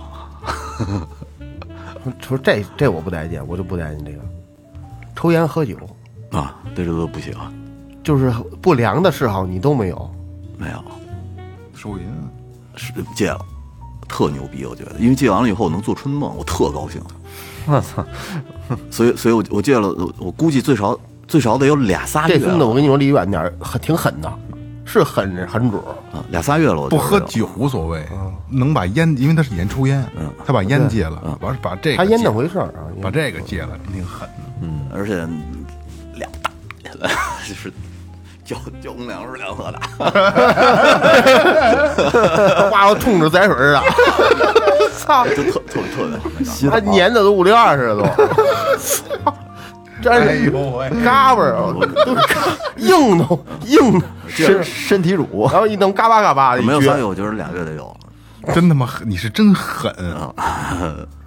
[2.19, 4.19] 说这这我不待见，我就不待见这个，
[5.15, 5.77] 抽烟喝酒，
[6.31, 7.53] 啊，对这都不喜欢，
[8.03, 8.33] 就是
[8.63, 10.11] 不良的嗜好你都没有。
[10.57, 10.83] 没有，
[11.75, 12.25] 手淫啊，
[12.77, 13.39] 是戒了，
[14.09, 16.99] 特牛逼，我觉得，因为戒完了以后我能做春梦，我特高兴。
[17.69, 18.05] 我操！
[18.91, 20.99] 所以，所以我我戒了，我我估计最少
[21.33, 24.31] 最少得有俩仨月这孙子，我跟你说离远点儿，很挺狠的，
[24.85, 25.89] 是狠狠主儿。
[26.15, 28.05] 啊，俩仨月了，我不得喝酒无所谓，
[28.51, 30.05] 能把烟，因为他是以前抽烟，
[30.45, 34.35] 他把烟戒了，完把这个他烟戒那回事儿啊，把这个戒了，挺狠的。
[34.61, 35.27] 嗯而且
[36.17, 36.31] 两
[37.01, 37.09] 大，
[37.49, 37.73] 就是
[38.45, 39.81] 酒酒公粮食两喝的，
[42.71, 43.83] 哇，我冲着宰水似的，
[44.99, 45.27] 操！
[45.35, 46.29] 就特特特别好
[46.61, 46.77] 那个。
[46.79, 48.05] 他粘的都五六二似的都，
[50.03, 51.73] 真哎是呦喂，嘎巴儿啊，
[52.05, 52.15] 都
[52.77, 57.97] 硬的硬的，身身体乳，然后一弄嘎巴嘎巴的，没有三月，我觉得俩月得有。
[58.53, 59.09] 真他妈狠！
[59.09, 60.35] 你是真狠啊！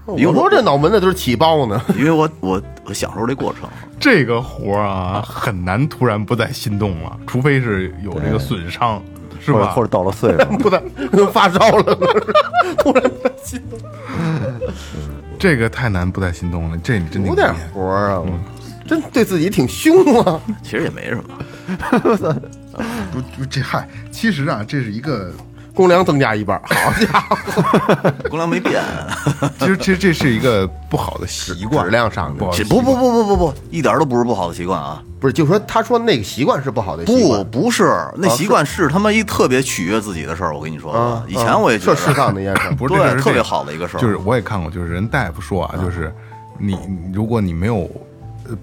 [0.06, 1.82] 我说这脑门子都是起包呢。
[1.98, 3.70] 因为我我我享受这过程。
[3.98, 9.02] 这个活儿啊，很难突然不再心动了，除非是有这个损伤，
[9.40, 9.68] 是吧？
[9.68, 11.98] 或者到了岁数， 不的，都发烧了，
[12.80, 13.10] 突然
[13.42, 13.80] 心动
[15.40, 18.22] 这个太难不再心动了，这你真挺有点活儿啊，
[18.88, 20.40] 真对自己挺凶啊。
[20.64, 21.24] 其实也没什么，
[23.12, 25.32] 不不，这嗨，其实啊，这是一个，
[25.74, 28.82] 公粮增加一半， 好家伙，公粮没变。
[29.60, 35.02] 其实其实这是一个不好的习惯，质量上的不不不不不不，一点都不是不好的习惯啊！
[35.20, 38.88] 不是，就说他说那个习惯是不好的习不惯，不不是，那习惯是。
[38.88, 40.56] 他妈一特别取悦自己的事儿。
[40.56, 40.92] 我跟你说。
[40.92, 41.96] 啊，以前我也觉得。
[41.96, 42.76] 这适当的一件 事儿。
[42.76, 44.00] 不是对特别好的一个事儿。
[44.00, 46.14] 就是我也看过，就是人大夫说啊，就是
[46.60, 47.90] 你你如果你没有呃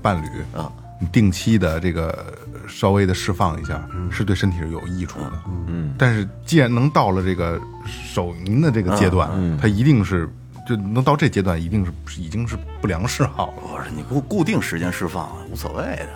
[0.02, 0.26] 伴侣
[0.56, 0.70] 啊，
[1.00, 2.26] 你定期的这个
[2.68, 5.32] 稍微的释放一下，是对身体是有益处的。
[5.66, 9.30] 嗯，但是既然能到了这个手淫的这个阶段，
[9.60, 10.28] 它一定是
[10.68, 13.54] 就能到这阶段，一定是已经是不良嗜好了。
[13.62, 16.08] 我说你固固定时间释放无所谓的。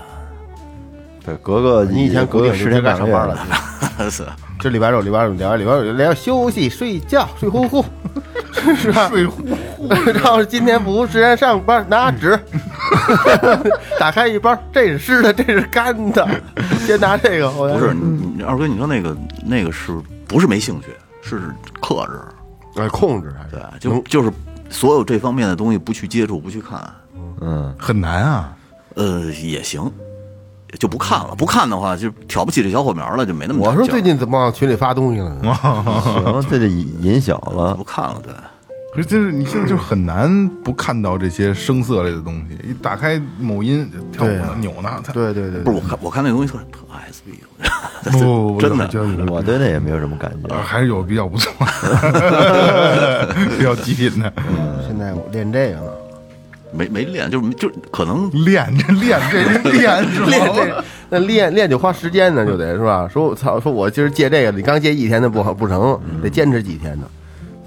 [1.25, 4.25] 对，隔个你以前隔个十固定时间天半个月该上班了， 是。
[4.59, 7.85] 这礼拜六、礼拜六聊，礼拜六聊休息、睡觉、睡呼呼，
[8.77, 9.09] 是吧？
[9.09, 9.43] 水乎
[9.77, 9.89] 乎。
[10.13, 12.39] 然后今天不时间上班，拿纸，
[14.01, 16.27] 打开一包，这是湿的，这是干的，
[16.87, 17.51] 先拿这个。
[17.51, 17.95] 不是
[18.47, 18.67] 二哥？
[18.67, 19.93] 你说那个那个是
[20.27, 20.89] 不是没兴趣？
[21.23, 21.41] 是
[21.81, 24.31] 克制，哎，控制还是对，就就是
[24.71, 26.79] 所有这方面的东西不去接触，不去看，
[27.41, 28.57] 嗯，很难啊，
[28.95, 29.91] 呃，也行，
[30.79, 31.35] 就不看了。
[31.37, 33.61] 不看的话，就挑不起这小火苗了，就没那么。
[33.69, 35.55] 我说最近怎么往群里发东西了呢？
[36.03, 37.83] 行，这就引引小了不。
[37.85, 38.33] 看了，对。
[38.95, 42.59] 可是就是你现在就很难不看到这些声色类的东西。
[42.67, 46.79] 一打开某音跳舞呢啊扭呢，它对对对，不是我看我看那东西特特
[47.13, 48.89] SB，不不不 真的
[49.31, 51.53] 我对那也没有什么感觉呃，还是有比较不错，
[53.59, 54.33] 比较极品的。
[54.87, 55.91] 现在我练这个呢，
[56.77, 60.55] 没没练，就是就可能 练这练这 练是 练？
[60.55, 63.09] 这那练练就花时间呢，就得是吧？
[63.09, 67.07] 说我操，说我今儿戒这个，你刚借一天的不好不成，得坚持几天呢，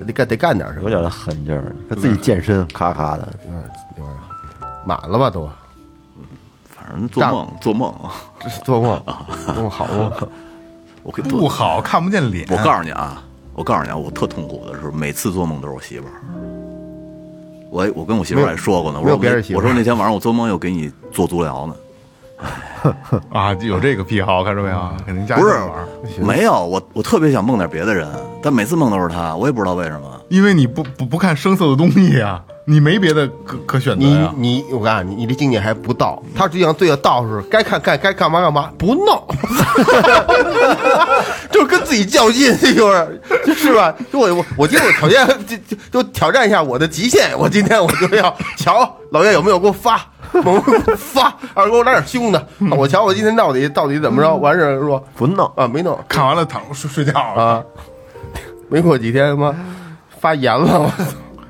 [0.05, 0.89] 得干得干点什么。
[0.91, 3.27] 有点狠劲儿，他自己健身，咔咔的。
[3.47, 3.63] 嗯，
[3.97, 4.15] 有点
[4.85, 5.49] 满了吧都，
[6.69, 7.93] 反正做梦做梦，
[8.41, 9.01] 这是做梦，
[9.45, 10.11] 做梦好梦。
[11.01, 12.45] 我给不好看不见脸。
[12.49, 16.19] 我告诉你啊，我告诉你啊，我特痛苦的是每次做梦都是我媳妇儿。
[17.71, 21.75] 我我跟我媳妇儿还说过呢，我说别人媳妇我说那天晚上我做梦又给你做足疗呢，
[23.31, 24.91] 啊，有这个癖好，看着没有？
[25.05, 25.87] 肯定家不是玩，
[26.21, 28.07] 没有我我特别想梦点别的人，
[28.41, 30.19] 但每次梦都是他，我也不知道为什么。
[30.29, 34.31] 因为你不不不看声色的东西呀，你没别的可可选择你呀。
[34.37, 36.21] 你，我告诉你，你这境界还不到。
[36.35, 39.25] 他实际上对要到是该看看，该干嘛干嘛，不闹，
[41.49, 43.91] 就是跟自己较劲，就是是吧？
[44.13, 49.99] 就我我我今天我挑战就就就挑战一下我的极限，我今天我就要瞧老岳有没有给我发，
[50.31, 50.61] 猛
[50.95, 52.47] 发，二给我来点凶的，
[52.77, 54.35] 我瞧我今天到底到底怎么着？
[54.35, 57.63] 完事儿说不闹，啊没弄看完了躺睡睡觉了，啊，
[58.69, 59.55] 没过几天他妈
[60.19, 61.05] 发炎了，我操！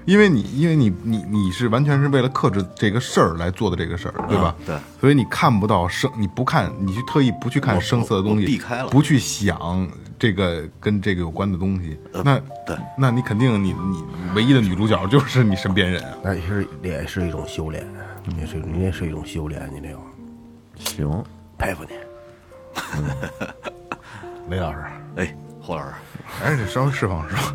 [0.09, 4.55] 因为你因为你你你是完全是为了克制这个事儿来做的这个事儿，对吧？
[4.65, 9.87] 对，所以你看不到声，你不看，你去特意不去看声色的东西，避开了不去想
[10.17, 14.03] 这个跟这个有关的东西，那对，那你肯定你你
[14.33, 16.17] 唯一的女主角就是你身边人啊。
[16.23, 17.85] 那也是也是一种修炼，
[18.35, 19.99] 也是你也是一种修炼，你这个
[20.89, 21.23] 行，
[21.55, 21.93] 佩服你，
[24.49, 24.79] 雷老师。
[25.17, 25.93] 哎，霍老师，
[26.25, 27.53] 还是得稍微释放释放。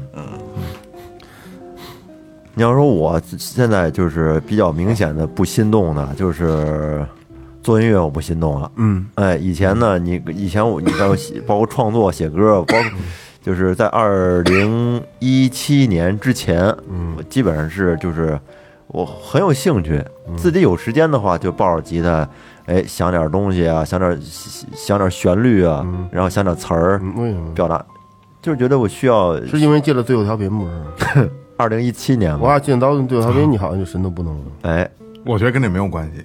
[2.55, 7.05] 你要说我现在就是比较明显的不心动的，就是
[7.63, 8.71] 做音乐我不心动了。
[8.77, 12.85] 嗯，哎，以前呢，你以前我你包括写包括创作写歌，包括
[13.43, 18.39] 就是在二零一七年之前，嗯，我基本上是就是
[18.87, 20.01] 我很有兴趣，
[20.37, 22.29] 自己有时间的话就抱着吉他，
[22.67, 24.17] 哎，想点东西啊，想点
[24.77, 27.53] 想点旋律啊，然后想点词儿嗯为什么？
[27.53, 27.85] 表达，
[28.41, 30.67] 就是觉得我需要是因为进了最后调频不
[31.15, 31.31] 是？
[31.57, 34.45] 二零一七年嘛，我要进到最后调频，你好像就什么都不能了。
[34.63, 34.91] 哎，
[35.25, 36.25] 我觉得跟这没有关系。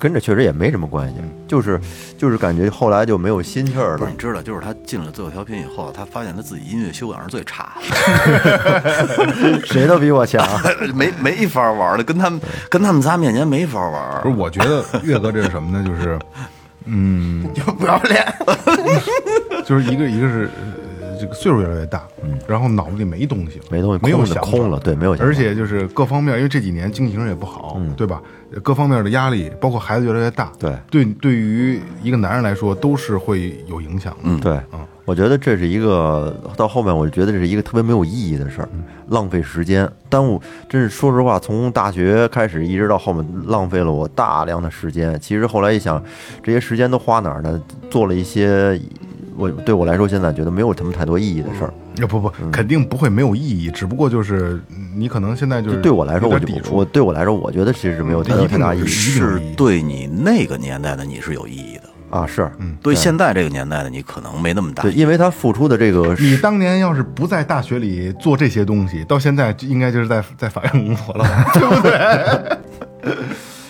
[0.00, 1.78] 跟这确实也没什么关系，就是
[2.16, 4.16] 就是感觉后来就没有心气儿了是你。
[4.16, 10.42] 知道，就是他进了最后调频以后，他发现他自己音乐修养是最差的，谁都比我强。
[10.96, 12.40] 没没法玩了，跟他们
[12.70, 14.30] 跟他们仨面前没法玩不。
[14.30, 15.84] 是，我觉得岳哥这是什么呢？
[15.86, 16.18] 就是，
[16.86, 18.24] 嗯， 就不要脸，
[19.66, 20.72] 就是一个一个是，呃
[21.24, 28.20] 这个岁数越来越大，嗯然后脑子里没东西了，没东西没有空了想法空了对没有想而且就是各方面，因为这几年经济形势也不好，对吧？
[28.62, 34.20] 各方面的压力，包括孩子越来越大，对对，对于一个男人来说都是会有影响的。
[34.24, 38.68] 嗯，对，嗯我觉得这是一个到后面，我觉得这是一个特别没有意义的事儿，
[39.08, 40.40] 浪费时间，耽误。
[40.68, 45.18] 真是说实话，从大学开始一直到后面，浪费了我大量的时间。
[45.20, 46.02] 其实后来一想，
[46.42, 47.60] 这些时间都花哪儿呢？
[47.90, 48.80] 做了一些
[49.36, 51.68] 我对我来说现在觉得没有什么太多意义的事儿。
[52.02, 54.60] 啊不不，肯定不会没有意义，只不过就是
[54.96, 62.26] 你可能现在就是对我来说，我就我对我来说，我觉得其实没有太大意义是对你那个年代的你是有意义的，啊。
[62.26, 62.50] 是，
[62.82, 71.24] 对现在这个年代的你可能没那么大对，因为他付出的这个你当年要是不在大学里做这些东西，到现在就应该就是在在法院工作了，
[71.54, 73.14] 对不对？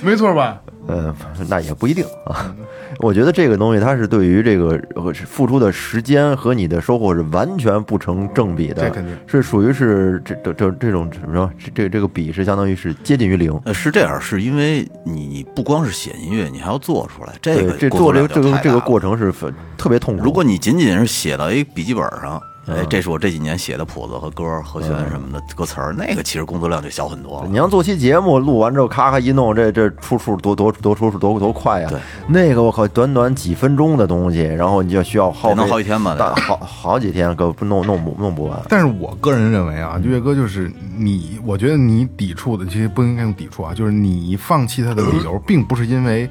[0.04, 0.60] 没错吧？
[0.86, 1.14] 呃，
[1.48, 2.54] 那也不一定啊。
[3.00, 13.58] 我觉得这个东西它是对于这个呃付出的时间和你的收获是完全不成正比的，这肯定是属于是这这这这种什么说这这这个比是相当于是接近于零。
[13.64, 20.22] 呃，是这样，是因为你你不光是写音乐，你还要做出来，这个，这做这个这个这个过程是很特别痛苦。
[20.22, 27.48] 如果你仅仅是写到一笔记本上，嗯哎，这是我这几年写的谱子和歌、和弦什么的歌词儿，那个其实工作量就小很多了。
[27.48, 31.88] 你要做期节目，录完之后咔咔一弄，这这出数多多多出数多多快呀！
[31.90, 38.58] 对，那个我靠，短短几分钟的东西，然后你就需要耗好几天吧好好几天，可不弄弄不弄不完。
[38.68, 46.28] 但是我个人认为啊，岳哥就是你，我觉得你抵触的，其实不应该用抵触啊，就是你放弃他的理由， 并不是因为，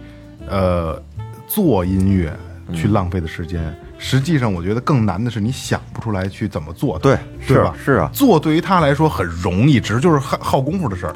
[0.49, 0.99] 呃，
[1.47, 2.35] 做音乐
[2.73, 3.73] 去浪费的时间。
[4.05, 7.73] 实际上，我觉得更难的是你想不出来去怎么做它，对是对吧？
[7.81, 11.15] 是啊做对于他来说很容易，只是就是耗耗功夫的事儿。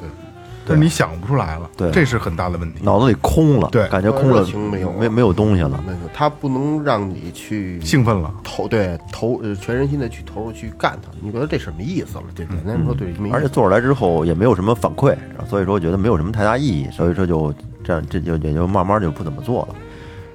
[0.66, 2.80] 但是你想不出来了，对这是很大的问题。
[2.84, 5.82] 脑子里空了，对感觉空了热，情没有没没有东西了。
[5.86, 12.24] 那个他不能让你去兴奋了，投对投呃全身心的去投入去干它，你觉得这什么意思了？
[12.36, 15.16] 对简单说对，没而且做出来之后也没有什么反馈，
[15.50, 19.76] 所以说我觉得没有什么太大意义，所以说就这样，这就也就慢慢就不怎么做了。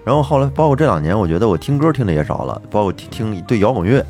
[0.04, 4.04] 然后后来，包括这两年，我觉得我听歌听的也少了，包括听听对摇滚乐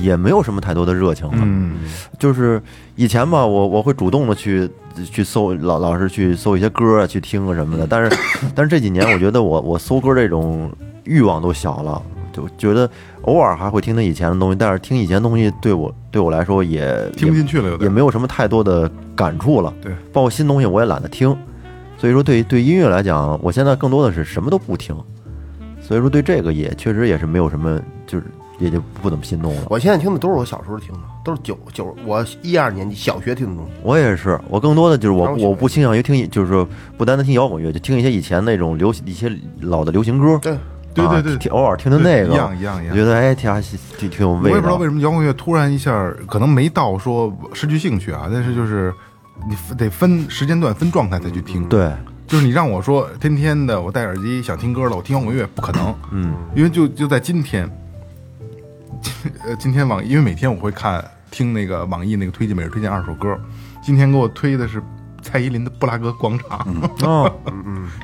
[0.00, 1.38] 也没有什么太多的热情了。
[1.40, 1.80] 嗯，
[2.18, 2.60] 就是
[2.96, 4.68] 以前吧，我我会主动的去
[5.12, 7.86] 去搜，老老是去搜一些歌啊，去听啊什么的。
[7.86, 8.18] 但是，
[8.54, 10.68] 但是这几年，我觉得我我搜歌这种
[11.04, 12.90] 欲望都小了，就觉得
[13.22, 17.88] 偶尔还会听听以前的东西，但是听以前的东西对我对我来说也听不进去了，有也。
[17.88, 19.72] 没有什么太多的感触了。
[19.80, 21.28] 对，包括新东西我也懒得听，
[21.96, 24.96] 所以说对对音乐来讲，我现在更多的是什么都不听，
[25.86, 28.24] 所以说对这个也确实也是没有什么，就是
[28.58, 29.62] 也就不怎么心动了。
[29.70, 33.72] 我现在听的都是我小时候听的，都是九九我一二年级小学听的东西。
[33.82, 36.66] 我也是，我更多的就是我我不倾向于听，就是说
[36.96, 39.30] 不单单听摇滚乐，就听一些以前那种流行一些
[39.60, 40.38] 老的流行歌。
[40.42, 40.54] 对，
[41.04, 43.50] 啊对对偶尔听听那个，一样一样一样我觉得哎挺
[43.98, 44.50] 挺挺有味道。
[44.50, 48.92] 我也不知道为什么摇滚乐突然一下，可能没到说失去兴趣啊，但是就是
[49.48, 51.92] 你得分时间段、分状态再去听。，对，
[52.26, 55.94] 就是你让我说天天的我戴耳机想听歌了，我听摇滚乐不可能。
[56.10, 57.70] 嗯，因为就就在今天，
[59.46, 63.38] 呃，今天网因为每天我会看听那个网易那个推荐，每日推荐二首歌，
[63.82, 64.82] 今天给我推的是
[65.22, 66.66] 蔡依林的《布拉格广场》。
[67.06, 67.32] 哦，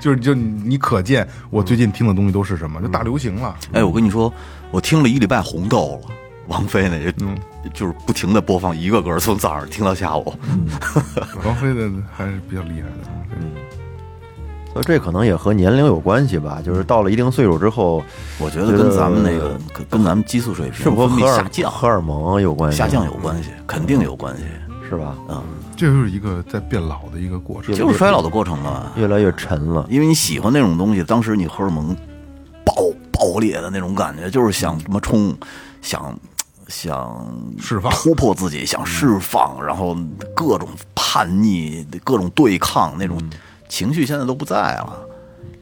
[0.01, 3.57] 就是就你你可见我最近听的东西都是什么，就大流行了。
[3.73, 4.33] 哎，我跟你说，
[4.71, 6.15] 我听了一礼拜红豆了。
[6.49, 7.13] 王菲那个，
[7.73, 10.35] 就是不停的播放一个歌，从早上听到下午。
[11.45, 13.82] 王菲的还是比较厉害的。
[14.73, 18.03] 所以这可能也和年龄有关系吧，就是到了一定岁数之后，
[18.39, 22.79] 我觉得跟咱们那个跟跟咱们激素水平是不是下降荷尔蒙有关系？
[22.79, 24.45] 下降有关系，肯定有关系。
[24.89, 25.17] 是吧？
[25.31, 25.43] 嗯，
[25.75, 27.75] 这就是一个在变老的一个过程。
[27.75, 28.93] 就是衰老的过程嘛。
[28.95, 29.87] 越来越沉了。
[29.89, 31.97] 因为你喜欢那种东西，当时你荷尔蒙
[32.63, 32.75] 爆
[33.11, 35.35] 爆裂的那种感觉，就是想什么冲，
[35.81, 36.15] 想
[36.69, 37.27] 想
[37.59, 39.97] 释放突破自己，想释放，然后
[40.35, 43.19] 各种叛逆、各种对抗那种
[43.73, 44.93] 情绪，现在都不在了，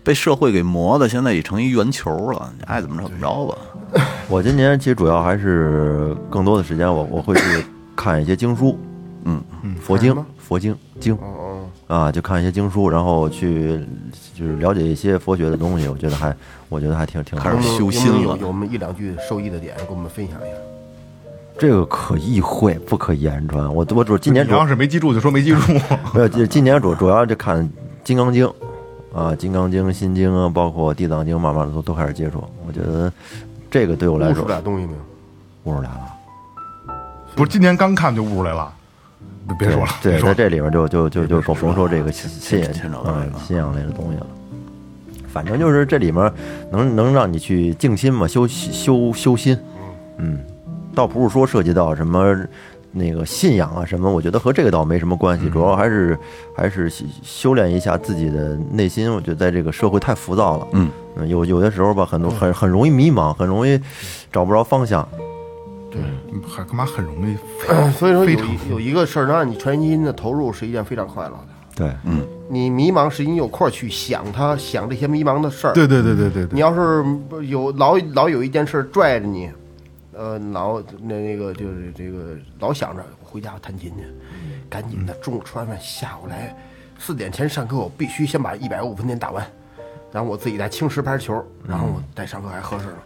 [0.03, 3.57] 被社会给磨的，现在已成一圆球了，你爱怎么着怎么着吧。
[4.29, 8.77] 我今年其实主要还是更多的时间我，我会去看一些经书，
[9.27, 13.79] 嗯嗯，佛经佛经经哦啊，就看一些经书，然后去
[14.35, 16.35] 就是了解一些佛学的东西，我觉得还
[16.69, 17.79] 我觉得还挺挺好开始。
[17.79, 20.57] 修心了有有我们一两句受益的点，跟我们分享一下。
[21.57, 23.73] 这个可意会不可言传。
[23.73, 25.61] 我我主今年主要是没记住就说没记住。
[26.13, 27.63] 没有，就今年主主要就看
[28.05, 28.47] 《金刚经》
[29.15, 32.43] 啊，《金刚经》《心经》啊，包括《地藏经》，慢慢的都都开始接触。
[32.67, 33.13] 我觉得
[33.71, 34.99] 这个对我来说悟出，俩东西没有？
[35.65, 36.01] 悟出来了。
[37.37, 38.73] 不是今年刚看就悟出来了，
[39.47, 40.21] 别别说了，对。
[40.21, 44.27] 在这里边就就就就甭甭说这个信信牵牵扯到这嗯信仰类的东西了。
[45.29, 46.33] 反正就是这里面
[46.73, 49.57] 能能让你去静心嘛，修修修心，
[50.19, 50.41] 嗯，
[50.93, 52.37] 倒不是说涉及到什么
[52.93, 56.19] 那个信仰啊什么，我觉得和这个倒没什么关系，主要还是
[56.57, 59.13] 还是修修炼一下自己的内心。
[59.13, 63.81] 我觉得在这个社会太浮躁了，嗯嗯，有有的时候吧，很多很很容易迷茫，很容易
[64.33, 65.07] 找不着方向。
[65.91, 66.01] 对
[66.49, 67.37] 还干嘛很容易？
[67.99, 71.47] 所以说有一有一个事儿能让你全心的投入，是一件非常快乐的。
[71.75, 75.73] 对，嗯你迷茫时，你有空去想他，想这些迷茫的事儿。
[75.73, 77.05] 对对对对对对，你要是
[77.47, 79.51] 有老老有一件事拽着你，
[80.21, 84.05] 呃，老那那个就是这个老想着回家弹琴去，
[84.69, 86.55] 赶紧的，中午吃完饭，下午来
[86.99, 89.43] 四点前上课，我必须先把一百五分天打完，
[90.13, 92.99] 然后我自己再清十盘球，然后我再上课还合适了。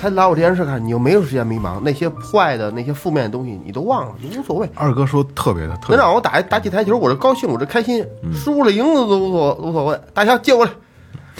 [0.00, 4.68] 他拿我这件事看，你又没有时间迷茫，那些坏的、那些负面的东西你都忘了，你无所谓。
[4.74, 8.04] 二哥说特别的特别能让我打打几台球，我这高兴，我这开心，
[8.34, 10.00] 输了赢了都无所无所谓。
[10.12, 10.72] 大乔借过来，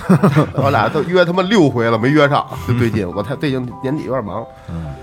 [0.54, 2.46] 我俩都约他妈六回了，没约上。
[2.68, 4.94] 就最近我太最近年底有点忙，嗯，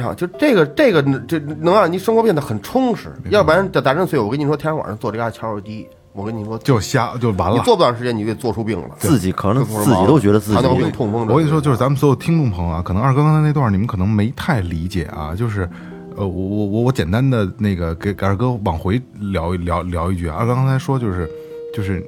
[0.00, 7.64] 上就这个这个这能让你生活变得很充实，要不然在咱这岁，我跟你说，天天晚上坐这嘎敲手机，我跟你说，就瞎就完了你了。
[7.64, 8.88] 坐不长时间，你就得做出病了。
[8.98, 11.26] 自己可能自己都觉得自己糖尿病、痛风。
[11.26, 15.68] 我跟你说，就是咱们所有听众朋友啊，可能二哥刚才那段你们可能没太理解啊，就是，
[16.16, 21.30] 呃，我我我我简单的那个给给二哥往回聊一聊聊一句啊，二哥刚才说就是
[21.74, 22.04] 就是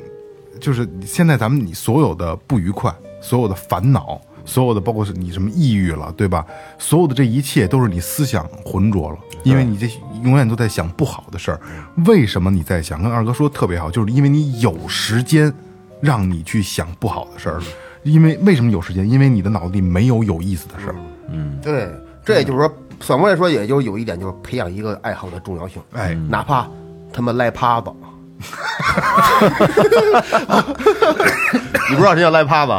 [0.61, 6.45] 就是现在咱们你所有的不愉快，所有的烦恼，所有的包括是你什么抑郁了，对吧？
[6.79, 9.87] 所有的这一切都是你思想浑浊了，因为你这
[10.25, 11.61] 永远都在想不好的事儿。
[12.07, 13.03] 为什么你在想？
[13.03, 15.53] 跟二哥说的特别好，就是因为你有时间
[16.01, 17.65] 让你去想不好的事儿了。
[18.05, 19.09] 因为为什么有时间？
[19.09, 20.95] 因为你的脑子里没有有意思的事儿。
[21.31, 21.91] 嗯对，
[22.25, 25.83] 这也就是说，反过来说，也就有一点，就是培养一个爱好的重要性。
[25.93, 26.67] 哎，哪怕
[27.13, 27.91] 他妈赖趴子，
[31.91, 32.73] 你不知道谁叫赖趴子？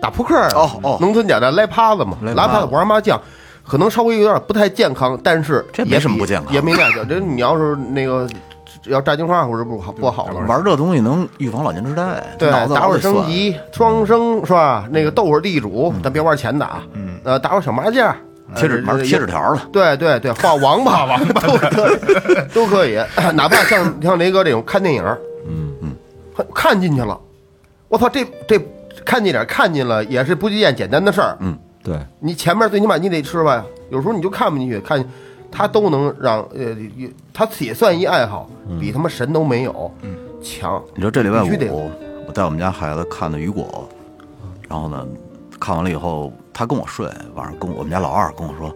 [0.00, 0.98] 打扑克儿哦哦。
[1.00, 2.66] 农村讲的赖趴子嘛，赖趴子。
[2.66, 3.20] 玩麻将，
[3.66, 6.52] 可能稍微有点不太健康，但是这没什么不健康。
[6.52, 7.04] 也没那个。
[7.04, 8.28] 这你要是那个
[8.84, 12.98] 要炸金花或者不好不好了，玩这东西能预防老年痴呆，对，打会儿。
[13.00, 14.86] 升级，双生是吧？
[14.90, 18.14] 那个斗会儿地主，咱别玩钱的啊，嗯，呃，打会儿小麻将，
[18.54, 22.98] 贴纸贴纸条了，对对对，画王八王八 都可以，都可以，
[23.34, 25.04] 哪怕像像雷哥这种看电影，
[25.46, 25.92] 嗯嗯，
[26.54, 27.18] 看进去了，
[27.88, 28.58] 我操，这这
[29.04, 35.04] 看进点看见了也是不是一件简单的事儿，嗯，对，你前面最起码你得吃吧，有时候你就看不进去，看
[35.50, 36.76] 他都能让呃，
[37.32, 39.90] 他也算一爱好，比他妈神都没有
[40.42, 40.82] 强。
[40.94, 41.90] 你知道这礼拜五，
[42.26, 43.88] 我带我们家孩子看的《雨果》，
[44.68, 45.06] 然后呢，
[45.58, 48.74] 看完了以后，他跟我睡，晚上跟我们家老二跟我说，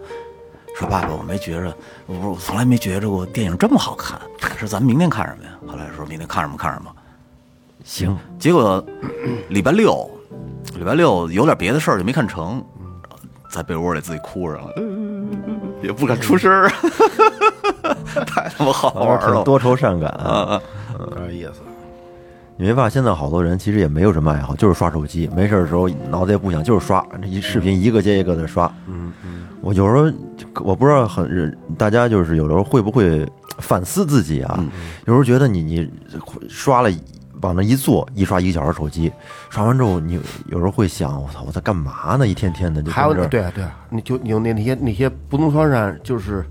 [0.79, 1.75] 说爸爸，我没觉着，
[2.07, 4.18] 我说我从来没觉着过电影这么好看，
[4.57, 5.51] 说咱们明天看什么呀？
[5.66, 6.91] 后来说明天看什么看什么。
[7.85, 8.85] 行，结果
[9.49, 10.09] 礼拜六，
[10.76, 12.64] 礼拜六有点别的事儿就没看成，
[13.51, 14.72] 在被窝里自己哭上了，
[15.83, 16.70] 也不敢出声儿，
[18.26, 19.43] 太他妈好玩了。
[19.45, 20.61] 多愁善感啊。
[20.99, 21.61] 有点意思。
[22.57, 28.72] 你没发现现在好多人其实也没有什么爱好，就是刷手机，没事的时候脑子也不想，就是刷这一视频一个接一个的刷。
[28.87, 30.05] 嗯嗯，我有时候
[30.62, 33.26] 我不知道很人大家就是有时候会不会
[33.59, 34.64] 反思自己啊？
[35.07, 35.91] 有时候觉得你你
[36.49, 36.91] 刷了。
[37.43, 39.12] 往那一坐，一刷一个小时手机，
[39.51, 42.26] 刷完之后，你有时候会想，我操，我在干嘛呢？
[42.26, 46.45] 一天天的就还有对啊对啊，你就有那那些那些不能说上就是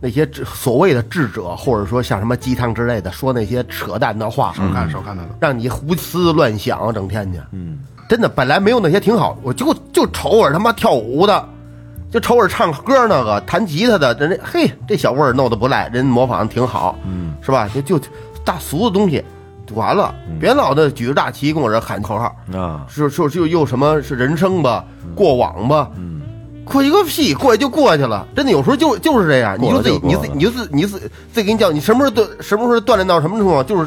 [0.00, 5.16] 那些所谓的智者，或者说像什么鸡汤之类的，说那些扯淡的话，少看少看。
[5.38, 7.38] 让你胡思乱想，整天去。
[7.52, 7.78] 嗯，
[8.08, 11.48] 真的，本来没有那些挺好，我就就瞅会儿他妈跳舞的，
[12.10, 17.68] 就瞅会儿唱歌那个弹吉他的，人家嘿，这小味儿弄得不赖，人模仿的挺好，嗯，是吧？
[17.68, 18.00] 就就
[18.44, 19.22] 大俗的东西。
[19.68, 24.82] 就完了，别老的举着大旗跟我这喊口号，啊，是是就又什么是人生吧，
[25.14, 26.22] 过往吧，嗯，
[26.64, 28.26] 过去个屁，过去就过去了。
[28.34, 30.98] 真的有时候就就是这样，你就自己，你自己，你就自你自
[31.32, 33.86] 自己给你讲，你什么时候锻什么时候锻炼到什么程度，就是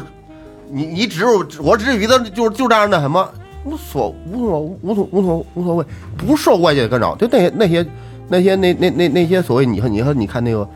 [0.70, 3.28] 你你只有我只觉得就是就这样那什么
[3.64, 5.84] 无所无所无所无所无所谓，
[6.16, 7.16] 不受外界的干扰。
[7.16, 7.86] 就那些那些
[8.28, 10.68] 那些那那那那些所谓你和你和你看那个。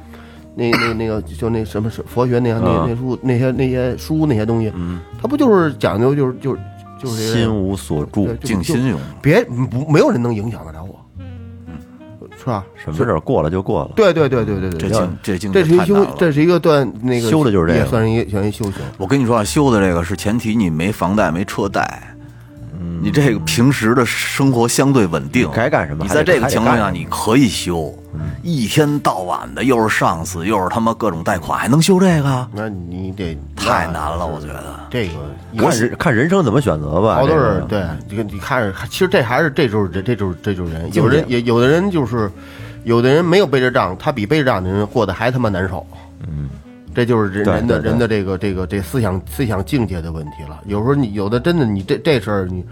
[0.58, 6.60] 那那那个就那什么是佛学那样那那书那些那些书那些东西，嗯，它不就是讲究就是就是
[6.98, 11.76] 就是心无所住，对静心用，别不没有人能影响得了我，嗯，
[12.38, 12.64] 是吧？
[12.74, 13.90] 什么事儿过了就过了。
[13.94, 16.06] 对对对对对对，这境这境这是一修。
[16.16, 18.80] 这是一个段那个修的就是这个也算是一个算是一修行。
[18.96, 22.15] 我跟你说啊，修的这个是前提你没房贷没车贷，
[23.02, 27.94] 你这个平时的生活相对稳定，该干什么你在这个情况下你可以休，
[28.42, 32.48] 一天到晚的又是上司又是他妈各种贷款，还能修这个？
[32.52, 34.80] 那你得太难了，我觉得。
[34.90, 35.14] 这个
[35.56, 37.16] 看人看人生怎么选择吧。
[37.16, 42.30] 好多人对，这个你看着，其实这还是这就是这这就是这就是人，有人也有的人就是
[42.84, 45.86] 有的人没有背着账，他比背着账的人过得还他妈难受。
[46.26, 46.48] 嗯，
[46.96, 50.58] 这就是人人的人的这个这个这思想思想境界的问题了。
[50.64, 52.64] 有时候你有的真的你这这事儿你。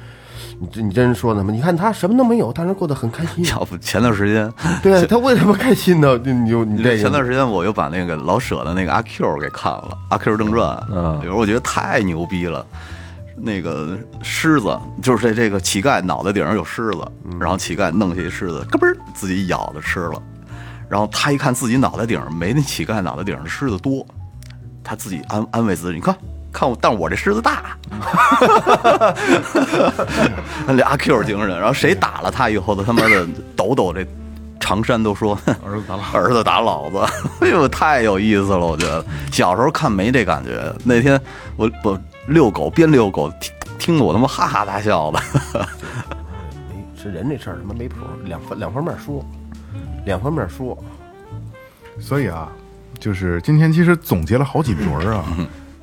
[0.61, 1.53] 你这你真说呢吗？
[1.53, 3.45] 你看他什么都没有，但是过得很开心。
[3.51, 4.49] 要不前段时间，
[4.85, 6.17] 对啊他为什么开心呢？
[6.21, 12.65] 就你就你这个 前段时间我又把那个老舍的那个阿 Q 给看了，《阿 Q 正传》，嗯有时候我觉得太牛逼了。
[13.37, 17.05] 那个狮子，就是这这个乞丐脑袋顶上有狮子，
[17.41, 20.23] 然后乞丐弄下一狮子，咯嘣自己咬着吃了。
[20.89, 24.07] 然后他一看自己脑袋顶上没那乞丐脑袋顶上的狮子多，
[24.83, 26.15] 他自己安安慰自己，你看
[26.53, 27.77] 看我，但是我这狮子大。
[30.67, 33.27] 那阿 Q 精神，然后谁打了他以后，他妈的
[33.57, 34.07] 抖抖这
[34.61, 36.99] 长衫都说儿子打老 儿子打老子，
[37.41, 38.67] 哎呦，太有意思了！
[38.67, 41.21] 我觉得小时候看没这感觉，那天
[41.57, 45.21] 我我遛狗边遛狗听听得我他妈哈哈大笑的。
[46.71, 49.23] 没是人这事儿他妈没谱，两方两方面说，
[50.05, 50.77] 两方面说。
[52.01, 52.51] 所以啊，
[52.99, 55.25] 就是今天其实总结了好几轮啊。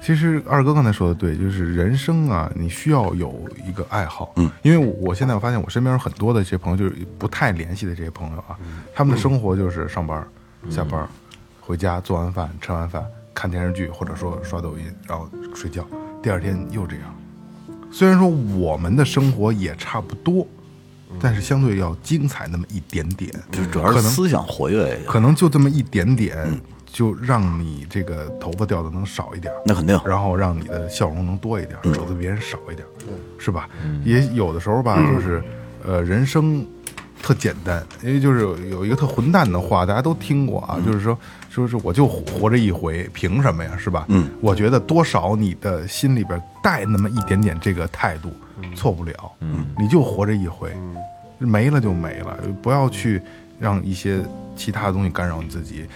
[0.01, 4.33] 其实二哥刚才说的对，就是人生啊，你需要有一个爱好。
[4.37, 8.57] 嗯，因为我我现在我发现我身边有很多的这些朋友，就是不太联系的这些朋友啊，
[8.95, 10.27] 他们的生活就是上班、
[10.71, 11.07] 下班、
[11.59, 15.85] 回家做完饭、吃完饭看电视剧，或者说刷抖音，然后睡觉，
[16.21, 17.15] 第二天又这样。
[17.91, 20.47] 虽然说我们的生活也差不多，
[21.19, 24.81] 但是相对要精彩那么一点点，就主要可能是思想活跃。
[24.83, 26.37] 一点，可能就这么一点点，
[26.85, 29.99] 就让你这个头发掉的能少一点，那肯定。
[30.05, 32.87] 然后让你的笑容能多一点，惹得别人少一点，
[33.37, 33.69] 是吧？
[34.03, 35.43] 也有的时候吧，就是
[35.85, 36.65] 呃，人生
[37.21, 41.17] 特简单，因为就是有有一个特混蛋的话，大家都听过啊，就是说，
[41.49, 43.77] 说是我就活这一回，凭什么呀？
[43.77, 44.05] 是吧？
[44.09, 48.31] 嗯，我觉得多少你的心里边带那么一点点这个态度，
[48.75, 49.31] 错不了。
[49.39, 50.71] 嗯，你就活这一回，
[51.37, 53.21] 没了就没了，不要去
[53.59, 54.23] 让一些
[54.55, 55.87] 其他的东西干扰你自己，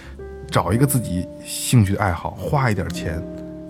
[0.50, 3.22] 找一个自己兴趣的爱好，花一点钱，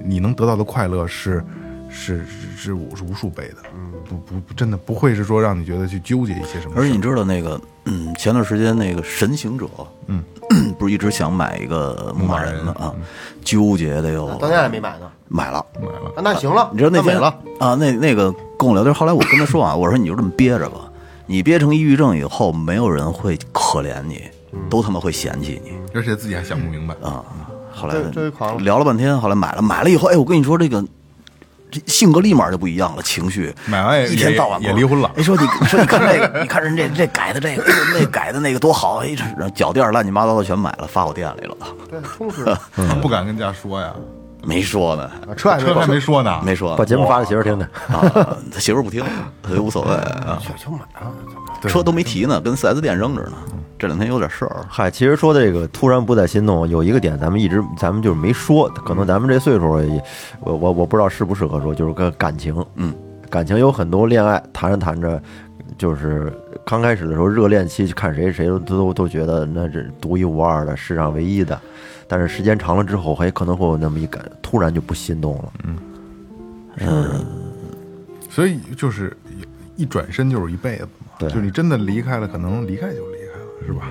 [0.03, 1.45] 你能得到的快乐是
[1.89, 3.57] 是是是无是无数倍的。
[3.75, 6.75] 嗯，不不不，真的不会是说让你觉得去纠结一些什么。
[6.77, 9.67] 而且你知道那个，嗯，前段时间那个神行者，
[10.07, 10.23] 嗯，
[10.79, 12.75] 不是一直想买一个牧马人吗？
[12.79, 12.95] 啊，
[13.45, 15.11] 纠结的哟，到现在还没买呢。
[15.29, 15.65] 买了。
[15.81, 17.27] 买了，啊那行了，你知道那天了，
[17.59, 20.91] 啊，那那个跟我聊天，后来我跟他说啊， 我说你就这么憋着吧，
[21.27, 24.23] 你憋成抑郁症以后，没有人会可怜你，
[24.71, 27.25] 都他妈会嫌弃你而且自己还想不明白啊。
[27.73, 27.95] 后来
[28.61, 30.83] 聊了半天，后来买了，买了以后，哎，我跟你说这个。
[31.71, 33.55] 这性格立马就不一样了，情绪。
[33.67, 35.11] 买完也一天到晚也也离婚了。
[35.17, 41.57] 你，说你说你看这个，你看人这这改的这个，那改的那个多好，哎，这脚垫乱七八糟的全买了，发我店里了，
[41.91, 42.61] 对，充实了。
[43.03, 43.93] 不敢跟家说呀，
[44.47, 47.67] 没说呢，啊车还没车还没说呢，没说，把节目发给媳妇儿听听。
[47.95, 49.05] 啊，他媳妇儿不听，
[49.47, 49.91] 所以无所谓。
[49.91, 50.41] 啊。
[50.41, 51.11] 就就买啊，
[51.63, 53.33] 车都没提呢，跟四 S 店扔着呢。
[53.79, 60.03] 这两天有点事儿，嗨，其实说这个突然不再心动，有一个点咱们一直咱们就是没说，可能咱们这岁数也，
[60.41, 62.95] 我我我不知道适不适合说，就是跟感情，嗯，
[63.29, 65.21] 感情有很多恋爱谈着谈着，
[65.77, 66.33] 就是
[66.65, 71.61] 刚开始的时候热恋期，看谁谁都都都觉得那是独一无二的，世上唯一的，
[72.09, 75.53] 但是时间长了之后，还可能会有那么一感，突然就不心动了
[76.81, 77.25] 嗯，
[78.31, 79.17] 所以就是
[79.77, 80.89] 一转身就是一辈子嘛。
[81.19, 83.91] 对就你真的离开了，可能离开就离开了，是吧？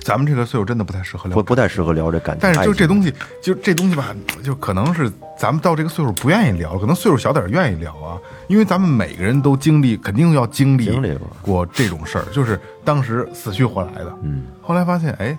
[0.00, 2.40] 咱们这个岁数真的不太适合聊不不太适合聊这感情。
[2.42, 15.36] 但是就这东西，就这东西吧，就可能是咱们到这个岁数不愿意聊，可能岁数小点愿意聊啊，因为咱们每个人都经历，肯定要经历过过这种事儿，就是当时死去活来的，嗯，后来发现，哎，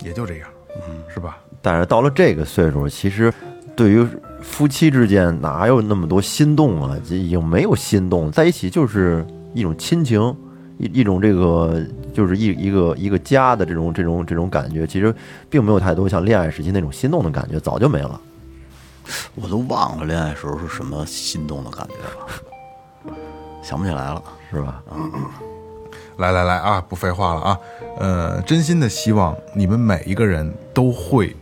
[0.00, 0.48] 也就这样，
[0.88, 1.38] 嗯，是吧？
[1.62, 3.32] 但是到了这个岁数，其实
[3.74, 4.06] 对于
[4.40, 6.96] 夫妻之间哪有那么多心动啊？
[7.08, 10.20] 这已经没有心动，在一起就是一种亲情，
[10.78, 11.82] 一一种这个
[12.14, 15.14] 就是一一个一个家的这种这种这种感觉，其实
[15.50, 18.20] 并没有太多像恋爱时期那种心动的感觉，早就没了。
[19.34, 21.94] 我都忘了恋爱时候是什么心动的感觉
[23.12, 23.14] 了，
[23.62, 24.22] 想不起来了。
[24.48, 24.80] 是吧？
[26.18, 27.58] 来来来啊，不废话了啊，
[27.98, 31.34] 呃，真心的希望你们每一个人都会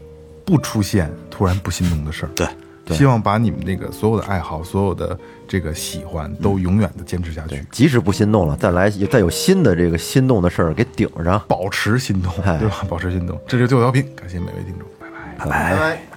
[0.45, 2.31] 不出现突然不心动的事儿。
[2.35, 5.19] 对，希望把你们那个所有的爱好、所有的
[5.49, 11.41] 这个喜欢，都永远的坚持下去，即使不心动了，再来再有新的这个心动的事儿给顶上。
[11.49, 12.85] 保持心动，哎对吧？
[12.89, 13.41] 保持心动。
[13.47, 15.45] 这就是最后调频，感谢每位听众，拜拜。
[15.45, 15.73] 拜拜。
[15.73, 16.14] 拜拜。